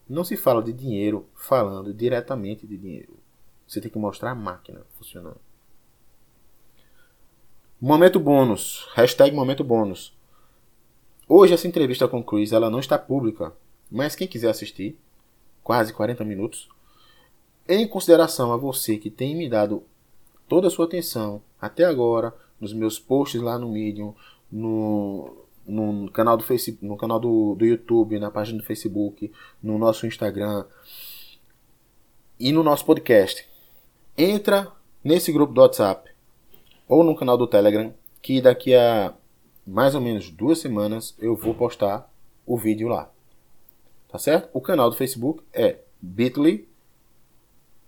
Não 0.08 0.24
se 0.24 0.36
fala 0.36 0.62
de 0.62 0.72
dinheiro 0.72 1.26
falando 1.34 1.94
diretamente 1.94 2.66
de 2.66 2.76
dinheiro. 2.76 3.16
Você 3.66 3.80
tem 3.80 3.90
que 3.90 3.98
mostrar 3.98 4.32
a 4.32 4.34
máquina 4.34 4.84
funcionando. 4.98 5.40
Momento 7.80 8.20
bônus. 8.20 8.86
Hashtag 8.94 9.34
momento 9.34 9.64
bônus. 9.64 10.14
Hoje 11.28 11.54
essa 11.54 11.68
entrevista 11.68 12.08
com 12.08 12.18
o 12.18 12.24
Chris 12.24 12.52
ela 12.52 12.68
não 12.68 12.80
está 12.80 12.98
pública, 12.98 13.54
mas 13.90 14.16
quem 14.16 14.26
quiser 14.26 14.50
assistir, 14.50 14.98
quase 15.70 15.92
40 15.92 16.24
minutos. 16.24 16.68
Em 17.68 17.86
consideração 17.86 18.52
a 18.52 18.56
você 18.56 18.98
que 18.98 19.08
tem 19.08 19.36
me 19.36 19.48
dado 19.48 19.84
toda 20.48 20.66
a 20.66 20.70
sua 20.70 20.84
atenção 20.84 21.40
até 21.60 21.84
agora, 21.84 22.34
nos 22.60 22.72
meus 22.72 22.98
posts 22.98 23.40
lá 23.40 23.56
no 23.56 23.68
Medium, 23.70 24.12
no, 24.50 25.46
no 25.64 26.10
canal 26.10 26.36
do 26.36 26.42
Facebook, 26.42 26.84
no 26.84 26.96
canal 26.96 27.20
do, 27.20 27.54
do 27.54 27.64
YouTube, 27.64 28.18
na 28.18 28.32
página 28.32 28.58
do 28.58 28.64
Facebook, 28.64 29.30
no 29.62 29.78
nosso 29.78 30.08
Instagram 30.08 30.64
e 32.40 32.50
no 32.50 32.64
nosso 32.64 32.84
podcast. 32.84 33.48
Entra 34.18 34.72
nesse 35.04 35.30
grupo 35.30 35.52
do 35.52 35.60
WhatsApp 35.60 36.10
ou 36.88 37.04
no 37.04 37.14
canal 37.14 37.38
do 37.38 37.46
Telegram, 37.46 37.94
que 38.20 38.40
daqui 38.40 38.74
a 38.74 39.14
mais 39.64 39.94
ou 39.94 40.00
menos 40.00 40.30
duas 40.30 40.58
semanas 40.58 41.14
eu 41.20 41.36
vou 41.36 41.54
postar 41.54 42.12
o 42.44 42.58
vídeo 42.58 42.88
lá. 42.88 43.08
Tá 44.10 44.18
certo? 44.18 44.50
O 44.52 44.60
canal 44.60 44.90
do 44.90 44.96
Facebook 44.96 45.42
é 45.52 45.78
bit.ly 46.00 46.68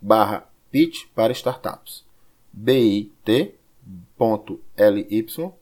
barra 0.01 0.49
pitch 0.71 1.07
para 1.15 1.33
startups. 1.33 2.05
bit.ly 2.53 3.59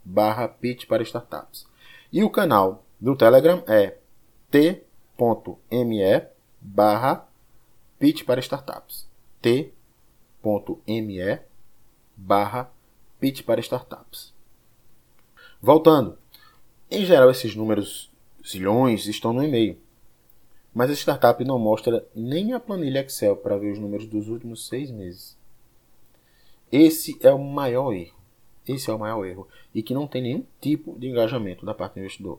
barra 0.05 0.49
pitch 0.49 0.87
para 0.87 1.03
startups. 1.03 1.67
E 2.13 2.23
o 2.23 2.31
canal 2.31 2.85
do 3.01 3.17
Telegram 3.17 3.63
é 3.67 3.97
t.me 4.51 4.85
barra 6.61 7.27
pitch 7.99 8.25
para 8.25 8.41
startups. 8.41 9.09
t.me 9.41 9.63
barra 12.17 12.71
pitch 13.19 13.43
para 13.45 13.61
startups. 13.61 14.35
Voltando. 15.61 16.19
Em 16.91 17.05
geral, 17.05 17.31
esses 17.31 17.55
números 17.55 18.11
zilhões 18.47 19.07
estão 19.07 19.33
no 19.33 19.43
e-mail. 19.45 19.79
Mas 20.73 20.91
a 20.91 20.95
startup 20.95 21.45
não 21.45 21.59
mostra 21.59 22.07
nem 22.15 22.53
a 22.53 22.61
planilha 22.61 23.01
Excel 23.01 23.37
para 23.37 23.59
ver 23.59 23.73
os 23.73 23.79
números 23.79 24.07
dos 24.07 24.29
últimos 24.29 24.69
seis 24.69 24.91
meses. 24.91 25.37
Esse 26.71 27.19
é 27.21 27.33
o 27.33 27.39
maior 27.39 27.93
erro. 27.93 28.17
Esse 28.67 28.91
é 28.91 28.95
o 28.95 28.99
maior 28.99 29.25
erro. 29.25 29.49
E 29.75 29.83
que 29.83 29.95
não 29.95 30.07
tem 30.07 30.23
nenhum 30.23 30.45
tipo 30.61 30.97
de 30.99 31.09
engajamento 31.09 31.67
da 31.67 31.75
parte 31.75 31.95
do 31.95 32.01
investidor. 32.01 32.39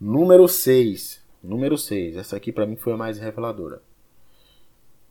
Número 0.00 0.46
6. 0.46 1.22
Número 1.42 1.76
6. 1.76 2.16
Essa 2.16 2.36
aqui 2.36 2.52
para 2.52 2.66
mim 2.66 2.76
foi 2.76 2.92
a 2.92 2.96
mais 2.96 3.18
reveladora. 3.18 3.82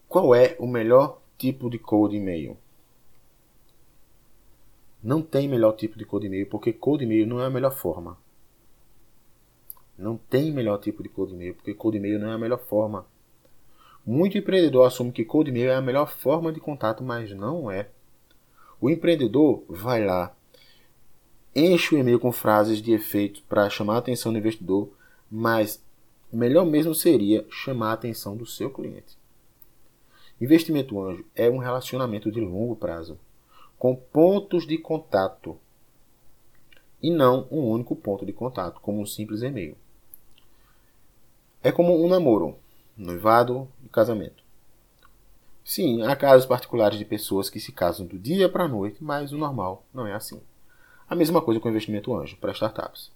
Qual 0.07 0.33
é 0.33 0.55
o 0.59 0.67
melhor 0.67 1.21
tipo 1.37 1.69
de 1.69 1.77
code 1.77 2.15
e-mail? 2.15 2.57
Não 5.03 5.21
tem 5.21 5.49
melhor 5.49 5.73
tipo 5.73 5.97
de 5.97 6.05
code 6.05 6.27
e-mail, 6.27 6.47
porque 6.47 6.71
code 6.71 7.03
e-mail 7.03 7.27
não 7.27 7.41
é 7.41 7.45
a 7.45 7.49
melhor 7.49 7.71
forma. 7.71 8.17
Não 10.03 10.17
tem 10.17 10.51
melhor 10.51 10.79
tipo 10.79 11.01
de 11.01 11.07
code 11.07 11.33
e-mail, 11.33 11.55
porque 11.55 11.73
code 11.73 11.95
e-mail 11.95 12.19
não 12.19 12.29
é 12.29 12.33
a 12.33 12.37
melhor 12.37 12.59
forma. 12.59 13.05
Muito 14.05 14.37
empreendedor 14.37 14.85
assume 14.85 15.13
que 15.13 15.23
cold 15.23 15.49
e-mail 15.49 15.69
é 15.69 15.75
a 15.75 15.81
melhor 15.81 16.11
forma 16.11 16.51
de 16.51 16.59
contato, 16.59 17.01
mas 17.01 17.31
não 17.31 17.71
é. 17.71 17.87
O 18.81 18.89
empreendedor 18.89 19.63
vai 19.69 20.03
lá, 20.05 20.35
enche 21.55 21.95
o 21.95 21.97
e-mail 21.97 22.19
com 22.19 22.33
frases 22.33 22.81
de 22.81 22.91
efeito 22.91 23.41
para 23.43 23.69
chamar 23.69 23.95
a 23.95 23.99
atenção 23.99 24.33
do 24.33 24.37
investidor, 24.37 24.89
mas 25.31 25.81
melhor 26.33 26.65
mesmo 26.65 26.93
seria 26.93 27.45
chamar 27.49 27.91
a 27.91 27.93
atenção 27.93 28.35
do 28.35 28.45
seu 28.45 28.69
cliente. 28.69 29.17
Investimento 30.41 31.01
anjo 31.01 31.25
é 31.33 31.49
um 31.49 31.59
relacionamento 31.59 32.29
de 32.29 32.41
longo 32.41 32.75
prazo, 32.75 33.17
com 33.79 33.95
pontos 33.95 34.67
de 34.67 34.77
contato 34.77 35.57
e 37.01 37.09
não 37.09 37.47
um 37.49 37.69
único 37.69 37.95
ponto 37.95 38.25
de 38.25 38.33
contato, 38.33 38.81
como 38.81 39.01
um 39.01 39.05
simples 39.05 39.43
e-mail. 39.43 39.77
É 41.63 41.71
como 41.71 42.03
um 42.03 42.09
namoro, 42.09 42.57
noivado 42.97 43.69
e 43.85 43.87
casamento. 43.87 44.43
Sim, 45.63 46.01
há 46.01 46.13
casos 46.13 46.45
particulares 46.45 46.99
de 46.99 47.05
pessoas 47.05 47.49
que 47.49 47.57
se 47.57 47.71
casam 47.71 48.05
do 48.05 48.19
dia 48.19 48.49
para 48.49 48.65
a 48.65 48.67
noite, 48.67 49.01
mas 49.01 49.31
o 49.31 49.37
normal 49.37 49.85
não 49.93 50.05
é 50.05 50.13
assim. 50.13 50.41
A 51.07 51.15
mesma 51.15 51.41
coisa 51.41 51.61
com 51.61 51.69
o 51.69 51.71
investimento 51.71 52.13
anjo 52.13 52.35
para 52.35 52.51
startups. 52.51 53.13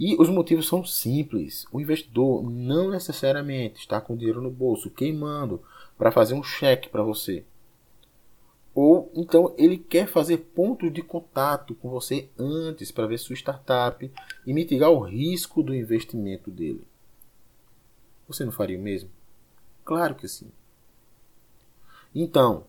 E 0.00 0.16
os 0.18 0.30
motivos 0.30 0.66
são 0.66 0.82
simples. 0.82 1.66
O 1.70 1.78
investidor 1.78 2.42
não 2.42 2.88
necessariamente 2.88 3.80
está 3.80 4.00
com 4.00 4.16
dinheiro 4.16 4.40
no 4.40 4.50
bolso 4.50 4.88
queimando 4.88 5.62
para 5.98 6.10
fazer 6.10 6.32
um 6.32 6.42
cheque 6.42 6.88
para 6.88 7.02
você. 7.02 7.44
Ou 8.74 9.12
então 9.14 9.54
ele 9.58 9.76
quer 9.76 10.06
fazer 10.06 10.38
pontos 10.38 10.90
de 10.90 11.02
contato 11.02 11.74
com 11.74 11.90
você 11.90 12.30
antes 12.38 12.90
para 12.90 13.06
ver 13.06 13.18
sua 13.18 13.36
startup 13.36 14.10
e 14.46 14.54
mitigar 14.54 14.90
o 14.90 15.00
risco 15.00 15.62
do 15.62 15.74
investimento 15.74 16.50
dele. 16.50 16.87
Você 18.28 18.44
não 18.44 18.52
faria 18.52 18.78
o 18.78 18.82
mesmo? 18.82 19.10
Claro 19.84 20.14
que 20.14 20.28
sim. 20.28 20.52
Então, 22.14 22.66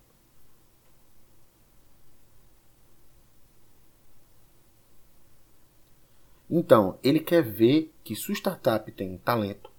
então 6.49 6.97
ele 7.03 7.19
quer 7.19 7.43
ver 7.43 7.93
que 8.03 8.15
sua 8.15 8.33
startup 8.33 8.89
tem 8.91 9.17
talento, 9.17 9.69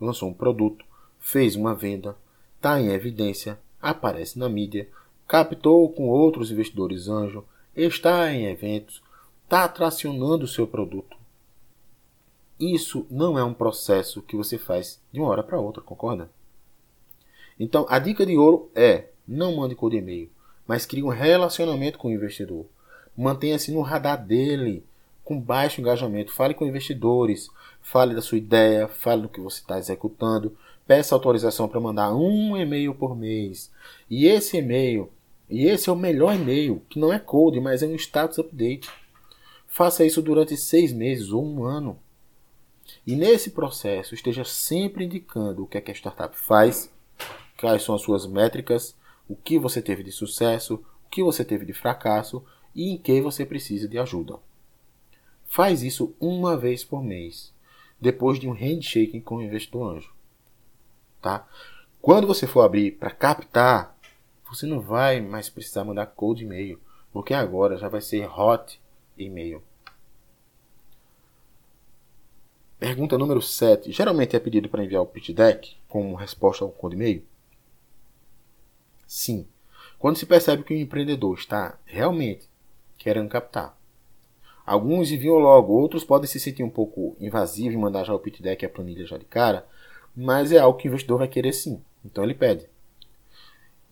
lançou 0.00 0.28
um 0.28 0.34
produto, 0.34 0.84
fez 1.18 1.56
uma 1.56 1.74
venda, 1.74 2.16
está 2.56 2.80
em 2.80 2.88
evidência, 2.88 3.58
aparece 3.80 4.38
na 4.38 4.48
mídia, 4.48 4.88
captou 5.26 5.90
com 5.90 6.08
outros 6.08 6.50
investidores 6.50 7.08
anjo, 7.08 7.44
está 7.74 8.32
em 8.32 8.46
eventos, 8.46 9.02
está 9.44 9.66
tracionando 9.68 10.46
seu 10.46 10.66
produto. 10.66 11.19
Isso 12.60 13.06
não 13.10 13.38
é 13.38 13.42
um 13.42 13.54
processo 13.54 14.20
que 14.20 14.36
você 14.36 14.58
faz 14.58 15.00
de 15.10 15.18
uma 15.18 15.30
hora 15.30 15.42
para 15.42 15.58
outra, 15.58 15.82
concorda? 15.82 16.30
Então, 17.58 17.86
a 17.88 17.98
dica 17.98 18.26
de 18.26 18.36
ouro 18.36 18.70
é: 18.74 19.06
não 19.26 19.56
mande 19.56 19.74
code 19.74 19.96
e-mail, 19.96 20.30
mas 20.66 20.84
crie 20.84 21.02
um 21.02 21.08
relacionamento 21.08 21.98
com 21.98 22.08
o 22.08 22.12
investidor. 22.12 22.66
Mantenha-se 23.16 23.72
no 23.72 23.80
radar 23.80 24.22
dele, 24.22 24.84
com 25.24 25.40
baixo 25.40 25.80
engajamento. 25.80 26.32
Fale 26.32 26.52
com 26.52 26.66
investidores, 26.66 27.48
fale 27.80 28.14
da 28.14 28.20
sua 28.20 28.36
ideia, 28.36 28.86
fale 28.88 29.22
do 29.22 29.28
que 29.28 29.40
você 29.40 29.60
está 29.60 29.78
executando, 29.78 30.54
peça 30.86 31.14
autorização 31.14 31.66
para 31.66 31.80
mandar 31.80 32.14
um 32.14 32.56
e-mail 32.58 32.94
por 32.94 33.16
mês. 33.16 33.70
E 34.10 34.26
esse 34.26 34.58
e-mail, 34.58 35.08
e 35.48 35.64
esse 35.64 35.88
é 35.88 35.92
o 35.92 35.96
melhor 35.96 36.34
e-mail, 36.34 36.82
que 36.90 36.98
não 36.98 37.10
é 37.10 37.18
code, 37.18 37.58
mas 37.58 37.82
é 37.82 37.86
um 37.86 37.94
status 37.94 38.38
update. 38.38 38.90
Faça 39.66 40.04
isso 40.04 40.20
durante 40.20 40.56
seis 40.58 40.92
meses 40.92 41.30
ou 41.30 41.42
um 41.42 41.64
ano. 41.64 41.98
E 43.06 43.16
nesse 43.16 43.50
processo, 43.50 44.14
esteja 44.14 44.44
sempre 44.44 45.04
indicando 45.04 45.64
o 45.64 45.66
que, 45.66 45.78
é 45.78 45.80
que 45.80 45.90
a 45.90 45.94
startup 45.94 46.36
faz, 46.36 46.92
quais 47.58 47.82
são 47.82 47.94
as 47.94 48.02
suas 48.02 48.26
métricas, 48.26 48.96
o 49.28 49.36
que 49.36 49.58
você 49.58 49.80
teve 49.80 50.02
de 50.02 50.12
sucesso, 50.12 50.74
o 51.06 51.10
que 51.10 51.22
você 51.22 51.44
teve 51.44 51.64
de 51.64 51.72
fracasso 51.72 52.44
e 52.74 52.90
em 52.90 52.98
que 52.98 53.20
você 53.20 53.44
precisa 53.44 53.88
de 53.88 53.98
ajuda. 53.98 54.38
Faz 55.46 55.82
isso 55.82 56.14
uma 56.20 56.56
vez 56.56 56.84
por 56.84 57.02
mês, 57.02 57.52
depois 58.00 58.38
de 58.38 58.48
um 58.48 58.52
handshake 58.52 59.20
com 59.20 59.36
o 59.36 59.42
investidor 59.42 59.96
anjo. 59.96 60.14
Tá? 61.20 61.46
Quando 62.00 62.26
você 62.26 62.46
for 62.46 62.62
abrir 62.62 62.92
para 62.92 63.10
captar, 63.10 63.96
você 64.48 64.66
não 64.66 64.80
vai 64.80 65.20
mais 65.20 65.48
precisar 65.48 65.84
mandar 65.84 66.06
cold 66.06 66.42
e-mail, 66.42 66.80
porque 67.12 67.34
agora 67.34 67.76
já 67.76 67.88
vai 67.88 68.00
ser 68.00 68.26
hot 68.26 68.80
e-mail. 69.18 69.62
Pergunta 72.80 73.18
número 73.18 73.42
7. 73.42 73.92
Geralmente 73.92 74.34
é 74.34 74.40
pedido 74.40 74.66
para 74.66 74.82
enviar 74.82 75.02
o 75.02 75.06
pitch 75.06 75.32
deck 75.32 75.76
como 75.86 76.14
resposta 76.14 76.64
ao 76.64 76.70
code 76.70 76.96
e-mail? 76.96 77.22
Sim. 79.06 79.46
Quando 79.98 80.16
se 80.16 80.24
percebe 80.24 80.62
que 80.62 80.72
o 80.72 80.76
empreendedor 80.78 81.36
está 81.36 81.78
realmente 81.84 82.48
querendo 82.96 83.28
captar. 83.28 83.78
Alguns 84.64 85.10
enviam 85.10 85.34
logo, 85.34 85.74
outros 85.74 86.04
podem 86.04 86.26
se 86.26 86.40
sentir 86.40 86.62
um 86.62 86.70
pouco 86.70 87.14
invasivos 87.20 87.74
e 87.74 87.76
mandar 87.76 88.04
já 88.04 88.14
o 88.14 88.18
pitch 88.18 88.40
deck 88.40 88.64
e 88.64 88.66
a 88.66 88.70
planilha 88.70 89.04
já 89.04 89.18
de 89.18 89.26
cara, 89.26 89.68
mas 90.16 90.50
é 90.50 90.58
algo 90.58 90.78
que 90.78 90.88
o 90.88 90.88
investidor 90.88 91.18
vai 91.18 91.28
querer 91.28 91.52
sim. 91.52 91.82
Então 92.02 92.24
ele 92.24 92.32
pede. 92.32 92.66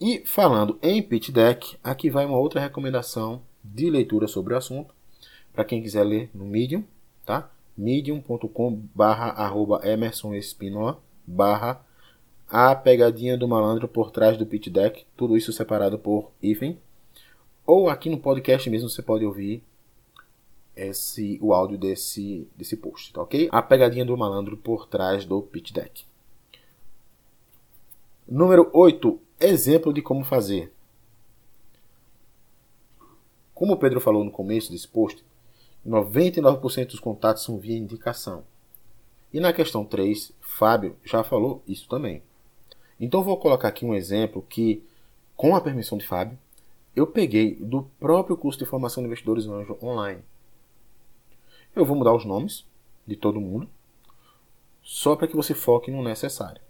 E 0.00 0.22
falando 0.24 0.78
em 0.82 1.02
pitch 1.02 1.28
deck, 1.28 1.76
aqui 1.84 2.08
vai 2.08 2.24
uma 2.24 2.38
outra 2.38 2.58
recomendação 2.58 3.42
de 3.62 3.90
leitura 3.90 4.26
sobre 4.26 4.54
o 4.54 4.56
assunto, 4.56 4.94
para 5.52 5.64
quem 5.64 5.82
quiser 5.82 6.04
ler 6.04 6.30
no 6.32 6.46
Medium, 6.46 6.82
tá? 7.26 7.50
medium.com 7.78 8.82
barra 8.92 9.30
arroba 9.30 9.80
Emerson 9.88 10.34
Espinola 10.34 11.00
barra 11.24 11.80
a 12.48 12.74
pegadinha 12.74 13.36
do 13.36 13.46
malandro 13.46 13.86
por 13.86 14.10
trás 14.10 14.36
do 14.36 14.46
pitch 14.46 14.68
deck, 14.68 15.06
tudo 15.16 15.36
isso 15.36 15.52
separado 15.52 15.98
por 15.98 16.30
hífen. 16.42 16.78
Ou 17.66 17.88
aqui 17.88 18.08
no 18.08 18.18
podcast 18.18 18.68
mesmo 18.68 18.88
você 18.88 19.02
pode 19.02 19.24
ouvir 19.24 19.62
esse, 20.74 21.38
o 21.42 21.52
áudio 21.52 21.76
desse, 21.76 22.48
desse 22.56 22.76
post, 22.76 23.12
tá 23.12 23.20
ok? 23.22 23.48
A 23.52 23.60
pegadinha 23.60 24.04
do 24.04 24.16
malandro 24.16 24.56
por 24.56 24.86
trás 24.86 25.24
do 25.24 25.42
pitch 25.42 25.72
deck. 25.72 26.04
Número 28.26 28.70
8. 28.72 29.20
Exemplo 29.40 29.92
de 29.92 30.02
como 30.02 30.24
fazer. 30.24 30.72
Como 33.54 33.74
o 33.74 33.76
Pedro 33.76 34.00
falou 34.00 34.24
no 34.24 34.30
começo 34.30 34.70
desse 34.70 34.88
post, 34.88 35.24
99% 35.86 36.86
dos 36.86 37.00
contatos 37.00 37.44
são 37.44 37.58
via 37.58 37.76
indicação. 37.76 38.44
E 39.32 39.40
na 39.40 39.52
questão 39.52 39.84
3, 39.84 40.32
Fábio 40.40 40.96
já 41.04 41.22
falou 41.22 41.62
isso 41.66 41.88
também. 41.88 42.22
Então 42.98 43.22
vou 43.22 43.36
colocar 43.36 43.68
aqui 43.68 43.84
um 43.84 43.94
exemplo 43.94 44.44
que, 44.48 44.82
com 45.36 45.54
a 45.54 45.60
permissão 45.60 45.98
de 45.98 46.06
Fábio, 46.06 46.38
eu 46.96 47.06
peguei 47.06 47.54
do 47.54 47.82
próprio 48.00 48.36
curso 48.36 48.58
de 48.58 48.66
formação 48.66 49.02
de 49.02 49.06
investidores 49.06 49.46
anjo 49.46 49.78
online. 49.82 50.22
Eu 51.76 51.84
vou 51.84 51.96
mudar 51.96 52.14
os 52.14 52.24
nomes 52.24 52.66
de 53.06 53.14
todo 53.14 53.40
mundo, 53.40 53.68
só 54.82 55.14
para 55.14 55.28
que 55.28 55.36
você 55.36 55.54
foque 55.54 55.90
no 55.90 56.02
necessário. 56.02 56.60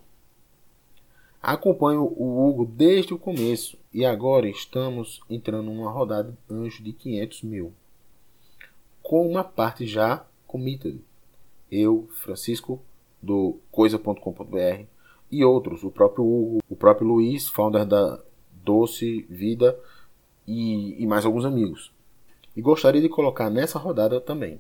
Acompanho 1.47 2.05
o 2.17 2.49
Hugo 2.49 2.65
desde 2.65 3.13
o 3.13 3.19
começo 3.19 3.77
e 3.93 4.03
agora 4.03 4.49
estamos 4.49 5.21
entrando 5.29 5.65
numa 5.65 5.91
rodada 5.91 6.35
anjo 6.51 6.83
de 6.83 6.91
500 6.95 7.43
mil. 7.43 7.75
Com 9.03 9.29
uma 9.29 9.45
parte 9.45 9.87
já 9.87 10.25
committed. 10.47 10.99
Eu, 11.71 12.09
Francisco, 12.23 12.81
do 13.21 13.59
coisa.com.br 13.71 14.87
e 15.31 15.45
outros, 15.45 15.85
o 15.85 15.91
próprio 15.91 16.25
Hugo, 16.25 16.63
o 16.67 16.75
próprio 16.75 17.07
Luiz, 17.07 17.47
founder 17.47 17.85
da 17.85 18.19
Doce 18.51 19.27
Vida 19.29 19.79
e, 20.47 21.03
e 21.03 21.07
mais 21.07 21.27
alguns 21.27 21.45
amigos. 21.45 21.93
E 22.57 22.63
gostaria 22.63 23.03
de 23.03 23.09
colocar 23.11 23.51
nessa 23.51 23.79
rodada 23.79 24.19
também. 24.19 24.59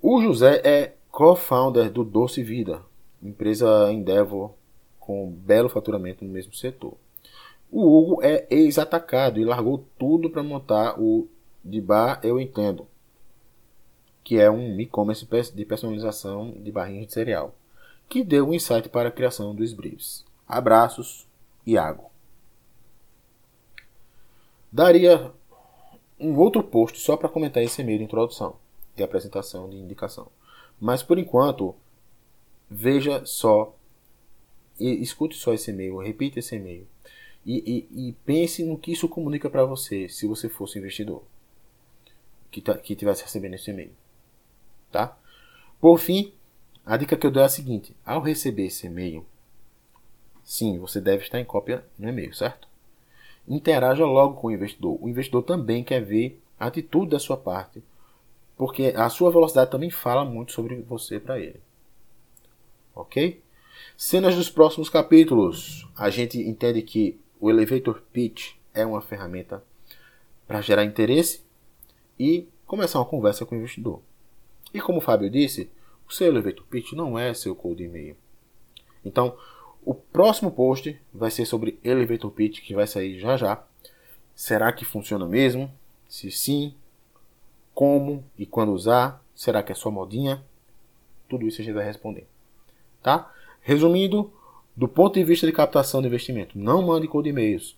O 0.00 0.22
José 0.22 0.62
é 0.64 0.94
co-founder 1.10 1.92
do 1.92 2.02
Doce 2.02 2.42
Vida, 2.42 2.82
empresa 3.22 3.92
Endeavor 3.92 4.52
com 4.98 5.30
belo 5.30 5.68
faturamento 5.68 6.24
no 6.24 6.30
mesmo 6.30 6.54
setor. 6.54 6.94
O 7.70 7.82
Hugo 7.82 8.22
é 8.22 8.46
ex-atacado 8.50 9.40
e 9.40 9.44
largou 9.44 9.84
tudo 9.98 10.30
para 10.30 10.42
montar 10.42 11.00
o 11.00 11.28
de 11.64 11.80
bar 11.80 12.20
Eu 12.22 12.40
Entendo, 12.40 12.86
que 14.24 14.38
é 14.38 14.50
um 14.50 14.80
e-commerce 14.80 15.26
de 15.54 15.64
personalização 15.64 16.52
de 16.52 16.72
barrinhas 16.72 17.06
de 17.06 17.12
cereal, 17.12 17.54
que 18.08 18.24
deu 18.24 18.48
um 18.48 18.54
insight 18.54 18.88
para 18.88 19.08
a 19.08 19.12
criação 19.12 19.54
dos 19.54 19.72
briefs. 19.72 20.24
Abraços, 20.46 21.28
Iago. 21.66 22.10
Daria 24.72 25.32
um 26.18 26.36
outro 26.38 26.62
post 26.62 26.98
só 26.98 27.16
para 27.16 27.28
comentar 27.28 27.62
esse 27.62 27.80
e-mail 27.82 27.98
de 27.98 28.04
introdução, 28.04 28.56
de 28.94 29.02
apresentação, 29.02 29.68
de 29.68 29.76
indicação. 29.76 30.28
Mas 30.80 31.02
por 31.02 31.18
enquanto, 31.18 31.74
veja 32.70 33.24
só, 33.26 33.76
escute 34.78 35.36
só 35.36 35.52
esse 35.52 35.70
e-mail, 35.70 35.98
repita 35.98 36.38
esse 36.38 36.54
e-mail. 36.54 36.86
E, 37.44 37.88
e, 37.92 38.08
e, 38.08 38.12
pense 38.24 38.62
no 38.62 38.78
que 38.78 38.92
isso 38.92 39.08
comunica 39.08 39.48
para 39.48 39.64
você 39.64 40.08
se 40.08 40.26
você 40.26 40.48
fosse 40.48 40.78
investidor 40.78 41.22
que, 42.50 42.60
tá, 42.60 42.76
que 42.76 42.94
tivesse 42.94 43.22
recebendo 43.22 43.54
esse 43.54 43.70
e-mail. 43.70 43.92
Tá? 44.90 45.16
Por 45.80 45.98
fim, 45.98 46.32
a 46.84 46.96
dica 46.96 47.16
que 47.16 47.26
eu 47.26 47.30
dou 47.30 47.42
é 47.42 47.46
a 47.46 47.48
seguinte: 47.48 47.96
ao 48.04 48.20
receber 48.20 48.66
esse 48.66 48.86
e-mail, 48.86 49.24
sim, 50.44 50.78
você 50.78 51.00
deve 51.00 51.22
estar 51.22 51.40
em 51.40 51.44
cópia 51.44 51.84
no 51.98 52.08
e-mail, 52.08 52.34
certo? 52.34 52.68
Interaja 53.48 54.04
logo 54.04 54.34
com 54.34 54.48
o 54.48 54.52
investidor. 54.52 54.98
O 55.02 55.08
investidor 55.08 55.42
também 55.42 55.82
quer 55.82 56.04
ver 56.04 56.40
a 56.58 56.66
atitude 56.66 57.10
da 57.10 57.18
sua 57.18 57.36
parte, 57.36 57.82
porque 58.56 58.92
a 58.94 59.08
sua 59.08 59.30
velocidade 59.30 59.70
também 59.70 59.90
fala 59.90 60.24
muito 60.24 60.52
sobre 60.52 60.76
você 60.82 61.18
para 61.18 61.40
ele. 61.40 61.60
Ok? 63.00 63.42
Cenas 63.96 64.36
dos 64.36 64.50
próximos 64.50 64.88
capítulos. 64.88 65.88
A 65.96 66.10
gente 66.10 66.38
entende 66.38 66.82
que 66.82 67.18
o 67.40 67.50
Elevator 67.50 68.02
Pitch 68.12 68.54
é 68.74 68.84
uma 68.84 69.00
ferramenta 69.00 69.64
para 70.46 70.60
gerar 70.60 70.84
interesse 70.84 71.42
e 72.18 72.46
começar 72.66 72.98
uma 72.98 73.04
conversa 73.04 73.46
com 73.46 73.54
o 73.54 73.58
investidor. 73.58 74.00
E 74.72 74.80
como 74.80 74.98
o 74.98 75.02
Fábio 75.02 75.30
disse, 75.30 75.70
o 76.08 76.12
seu 76.12 76.26
Elevator 76.28 76.64
Pitch 76.66 76.92
não 76.92 77.18
é 77.18 77.32
seu 77.32 77.54
cold 77.54 77.82
e-mail. 77.82 78.16
Então, 79.04 79.36
o 79.84 79.94
próximo 79.94 80.50
post 80.50 81.00
vai 81.12 81.30
ser 81.30 81.46
sobre 81.46 81.78
Elevator 81.82 82.30
Pitch, 82.30 82.60
que 82.60 82.74
vai 82.74 82.86
sair 82.86 83.18
já 83.18 83.36
já. 83.36 83.64
Será 84.34 84.72
que 84.72 84.84
funciona 84.84 85.26
mesmo? 85.26 85.72
Se 86.08 86.30
sim, 86.30 86.74
como 87.74 88.24
e 88.36 88.44
quando 88.44 88.72
usar? 88.72 89.24
Será 89.34 89.62
que 89.62 89.72
é 89.72 89.74
só 89.74 89.90
modinha? 89.90 90.44
Tudo 91.28 91.46
isso 91.46 91.62
a 91.62 91.64
gente 91.64 91.74
vai 91.74 91.84
responder. 91.84 92.26
Tá? 93.02 93.32
Resumindo, 93.60 94.30
do 94.76 94.88
ponto 94.88 95.14
de 95.14 95.24
vista 95.24 95.46
de 95.46 95.52
captação 95.52 96.00
de 96.00 96.06
investimento, 96.06 96.58
não 96.58 96.82
mande 96.82 97.08
cold 97.08 97.28
e-mails. 97.28 97.76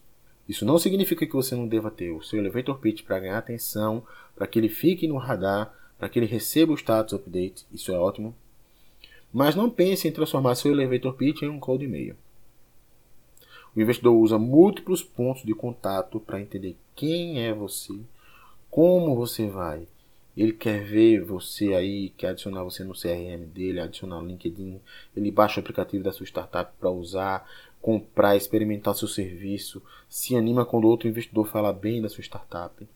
Isso 0.48 0.64
não 0.64 0.78
significa 0.78 1.26
que 1.26 1.32
você 1.32 1.54
não 1.54 1.66
deva 1.66 1.90
ter 1.90 2.10
o 2.10 2.22
seu 2.22 2.38
elevator 2.38 2.78
pitch 2.78 3.02
para 3.04 3.20
ganhar 3.20 3.38
atenção, 3.38 4.02
para 4.34 4.46
que 4.46 4.58
ele 4.58 4.68
fique 4.68 5.06
no 5.06 5.16
radar, 5.16 5.72
para 5.98 6.08
que 6.08 6.18
ele 6.18 6.26
receba 6.26 6.72
o 6.72 6.76
status 6.76 7.14
update. 7.14 7.64
Isso 7.72 7.92
é 7.92 7.98
ótimo. 7.98 8.34
Mas 9.32 9.54
não 9.54 9.70
pense 9.70 10.06
em 10.06 10.12
transformar 10.12 10.54
seu 10.56 10.72
elevator 10.72 11.14
pitch 11.14 11.42
em 11.42 11.48
um 11.48 11.60
cold 11.60 11.84
e-mail. 11.84 12.16
O 13.74 13.80
investidor 13.80 14.14
usa 14.14 14.38
múltiplos 14.38 15.02
pontos 15.02 15.42
de 15.44 15.54
contato 15.54 16.20
para 16.20 16.40
entender 16.40 16.76
quem 16.94 17.42
é 17.42 17.54
você, 17.54 17.94
como 18.70 19.16
você 19.16 19.48
vai. 19.48 19.86
Ele 20.36 20.52
quer 20.52 20.82
ver 20.82 21.22
você 21.22 21.74
aí, 21.74 22.08
quer 22.10 22.28
adicionar 22.28 22.64
você 22.64 22.82
no 22.82 22.94
CRM 22.94 23.44
dele, 23.46 23.80
adicionar 23.80 24.18
o 24.18 24.26
LinkedIn. 24.26 24.80
Ele 25.14 25.30
baixa 25.30 25.60
o 25.60 25.60
aplicativo 25.60 26.02
da 26.02 26.12
sua 26.12 26.24
startup 26.24 26.72
para 26.80 26.90
usar, 26.90 27.46
comprar, 27.82 28.36
experimentar 28.36 28.94
seu 28.94 29.08
serviço. 29.08 29.82
Se 30.08 30.34
anima 30.34 30.64
quando 30.64 30.88
outro 30.88 31.08
investidor 31.08 31.46
fala 31.48 31.72
bem 31.72 32.00
da 32.00 32.08
sua 32.08 32.22
startup. 32.22 32.88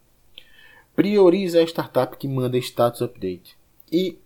Priorize 0.95 1.59
a 1.59 1.63
startup 1.63 2.17
que 2.17 2.27
manda 2.27 2.57
status 2.57 3.03
update. 3.03 3.57
E 3.93 4.19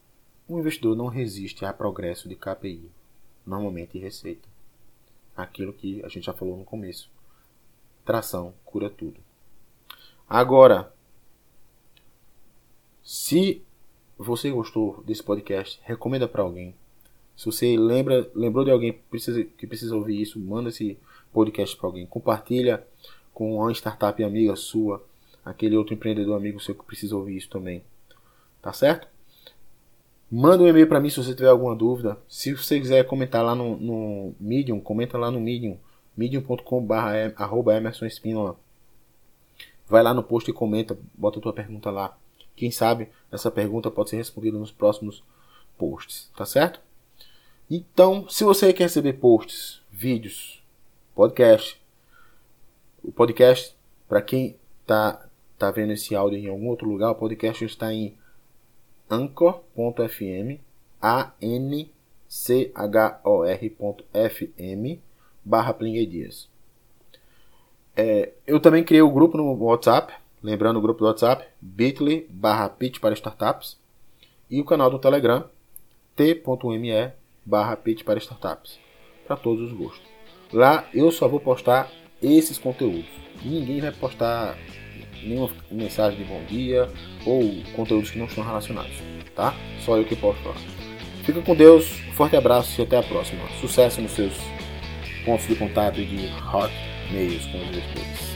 o 0.47 0.59
investidor 0.59 0.97
não 0.97 1.09
resiste 1.09 1.65
a 1.65 1.73
progresso 1.73 2.29
de 2.29 2.37
KPI, 2.37 2.91
normalmente 3.45 3.99
receita. 3.99 4.49
Aquilo 5.37 5.73
que 5.73 6.01
a 6.05 6.09
gente 6.09 6.27
já 6.27 6.33
falou 6.33 6.57
no 6.57 6.65
começo. 6.65 7.11
Tração 8.05 8.55
cura 8.65 8.89
tudo. 8.89 9.21
Agora, 10.29 10.93
se 13.03 13.63
você 14.19 14.51
gostou 14.51 15.03
desse 15.07 15.23
podcast, 15.23 15.81
recomenda 15.83 16.29
para 16.29 16.43
alguém. 16.43 16.75
Se 17.37 17.47
você 17.47 17.77
lembra, 17.77 18.31
lembrou 18.35 18.65
de 18.65 18.71
alguém 18.71 18.93
que 18.93 18.99
precisa, 19.11 19.43
que 19.43 19.67
precisa 19.67 19.97
ouvir 19.97 20.21
isso, 20.21 20.39
manda 20.39 20.69
esse 20.69 20.99
podcast 21.33 21.77
para 21.77 21.87
alguém. 21.87 22.07
Compartilha 22.07 22.87
com 23.33 23.57
uma 23.57 23.73
startup 23.73 24.23
amiga 24.23 24.55
sua, 24.57 25.03
aquele 25.45 25.77
outro 25.77 25.95
empreendedor 25.95 26.37
amigo 26.37 26.61
seu 26.61 26.75
que 26.75 26.85
precisa 26.85 27.17
ouvir 27.17 27.39
isso 27.39 27.49
também. 27.49 27.83
Tá 28.61 28.73
certo? 28.73 29.09
Manda 30.31 30.63
um 30.63 30.69
e-mail 30.69 30.87
para 30.87 31.01
mim 31.01 31.09
se 31.11 31.17
você 31.17 31.35
tiver 31.35 31.49
alguma 31.49 31.75
dúvida. 31.75 32.19
Se 32.29 32.55
você 32.55 32.79
quiser 32.79 33.05
comentar 33.05 33.43
lá 33.43 33.55
no, 33.55 33.77
no 33.77 34.35
Medium, 34.39 34.79
comenta 34.79 35.17
lá 35.17 35.31
no 35.31 35.41
Medium, 35.41 35.79
medium.com.br. 36.17 36.95
Vai 39.89 40.03
lá 40.03 40.15
no 40.15 40.23
post 40.23 40.49
e 40.51 40.55
comenta, 40.55 40.97
bota 41.15 41.39
a 41.39 41.43
tua 41.43 41.53
pergunta 41.53 41.91
lá. 41.91 42.17
Quem 42.57 42.71
sabe 42.71 43.09
essa 43.31 43.51
pergunta 43.51 43.91
pode 43.91 44.11
ser 44.11 44.17
respondida 44.17 44.59
nos 44.59 44.71
próximos 44.71 45.23
posts, 45.79 46.31
tá 46.37 46.45
certo? 46.45 46.81
Então, 47.71 48.29
se 48.29 48.45
você 48.45 48.73
quer 48.73 48.85
receber 48.85 49.15
posts, 49.15 49.81
vídeos, 49.91 50.63
podcast, 51.15 51.81
o 53.03 53.13
podcast, 53.13 53.77
para 54.09 54.21
quem 54.21 54.57
tá, 54.87 55.27
tá 55.57 55.71
vendo 55.71 55.93
esse 55.93 56.15
áudio 56.15 56.39
em 56.39 56.49
algum 56.49 56.69
outro 56.69 56.89
lugar, 56.89 57.11
o 57.11 57.15
podcast 57.15 57.65
está 57.65 57.93
em 57.93 58.17
anchor.fm, 59.09 60.61
a-n-c-h-o-r.fm, 61.01 61.91
barra 65.45 65.73
Dias. 65.73 66.49
É, 67.97 68.33
eu 68.47 68.61
também 68.61 68.85
criei 68.85 69.03
o 69.03 69.09
um 69.09 69.13
grupo 69.13 69.37
no 69.37 69.53
WhatsApp, 69.65 70.15
lembrando 70.43 70.79
o 70.79 70.83
grupo 70.83 71.01
do 71.01 71.07
WhatsApp, 71.07 71.45
bit.ly 71.61 72.27
barra 72.31 72.69
pitch 72.69 72.99
para 72.99 73.15
startups, 73.15 73.79
e 74.51 74.61
o 74.61 74.65
canal 74.65 74.91
do 74.91 74.99
Telegram, 74.99 75.45
t.me 76.17 77.13
barra 77.45 77.77
pitch 77.77 78.05
para 78.05 78.19
startups, 78.19 78.79
para 79.27 79.37
todos 79.37 79.71
os 79.71 79.77
gostos. 79.77 80.09
Lá 80.53 80.85
eu 80.93 81.11
só 81.11 81.29
vou 81.29 81.41
postar 81.41 81.91
esses 82.23 82.59
conteúdos. 82.59 83.07
Ninguém 83.45 83.81
vai 83.81 83.93
postar 83.93 84.57
nenhuma 85.23 85.51
mensagem 85.71 86.19
de 86.19 86.25
bom 86.25 86.43
dia 86.45 86.91
ou 87.25 87.43
conteúdos 87.75 88.11
que 88.11 88.19
não 88.19 88.27
estão 88.27 88.45
relacionados, 88.45 88.93
tá? 89.35 89.55
Só 89.85 89.97
eu 89.97 90.05
que 90.05 90.17
posto 90.17 90.47
lá. 90.49 90.55
Fica 91.25 91.41
com 91.43 91.55
Deus, 91.55 92.01
um 92.09 92.13
forte 92.13 92.37
abraço 92.37 92.81
e 92.81 92.85
até 92.85 92.99
a 92.99 93.03
próxima. 93.03 93.47
Sucesso 93.61 94.01
nos 94.01 94.13
seus 94.13 94.35
pontos 95.25 95.47
de 95.47 95.55
contato 95.55 95.97
de 95.97 96.27
hot 96.53 96.73
mails 97.13 97.47
com 97.47 97.59
os 97.59 97.69
investidores. 97.69 98.30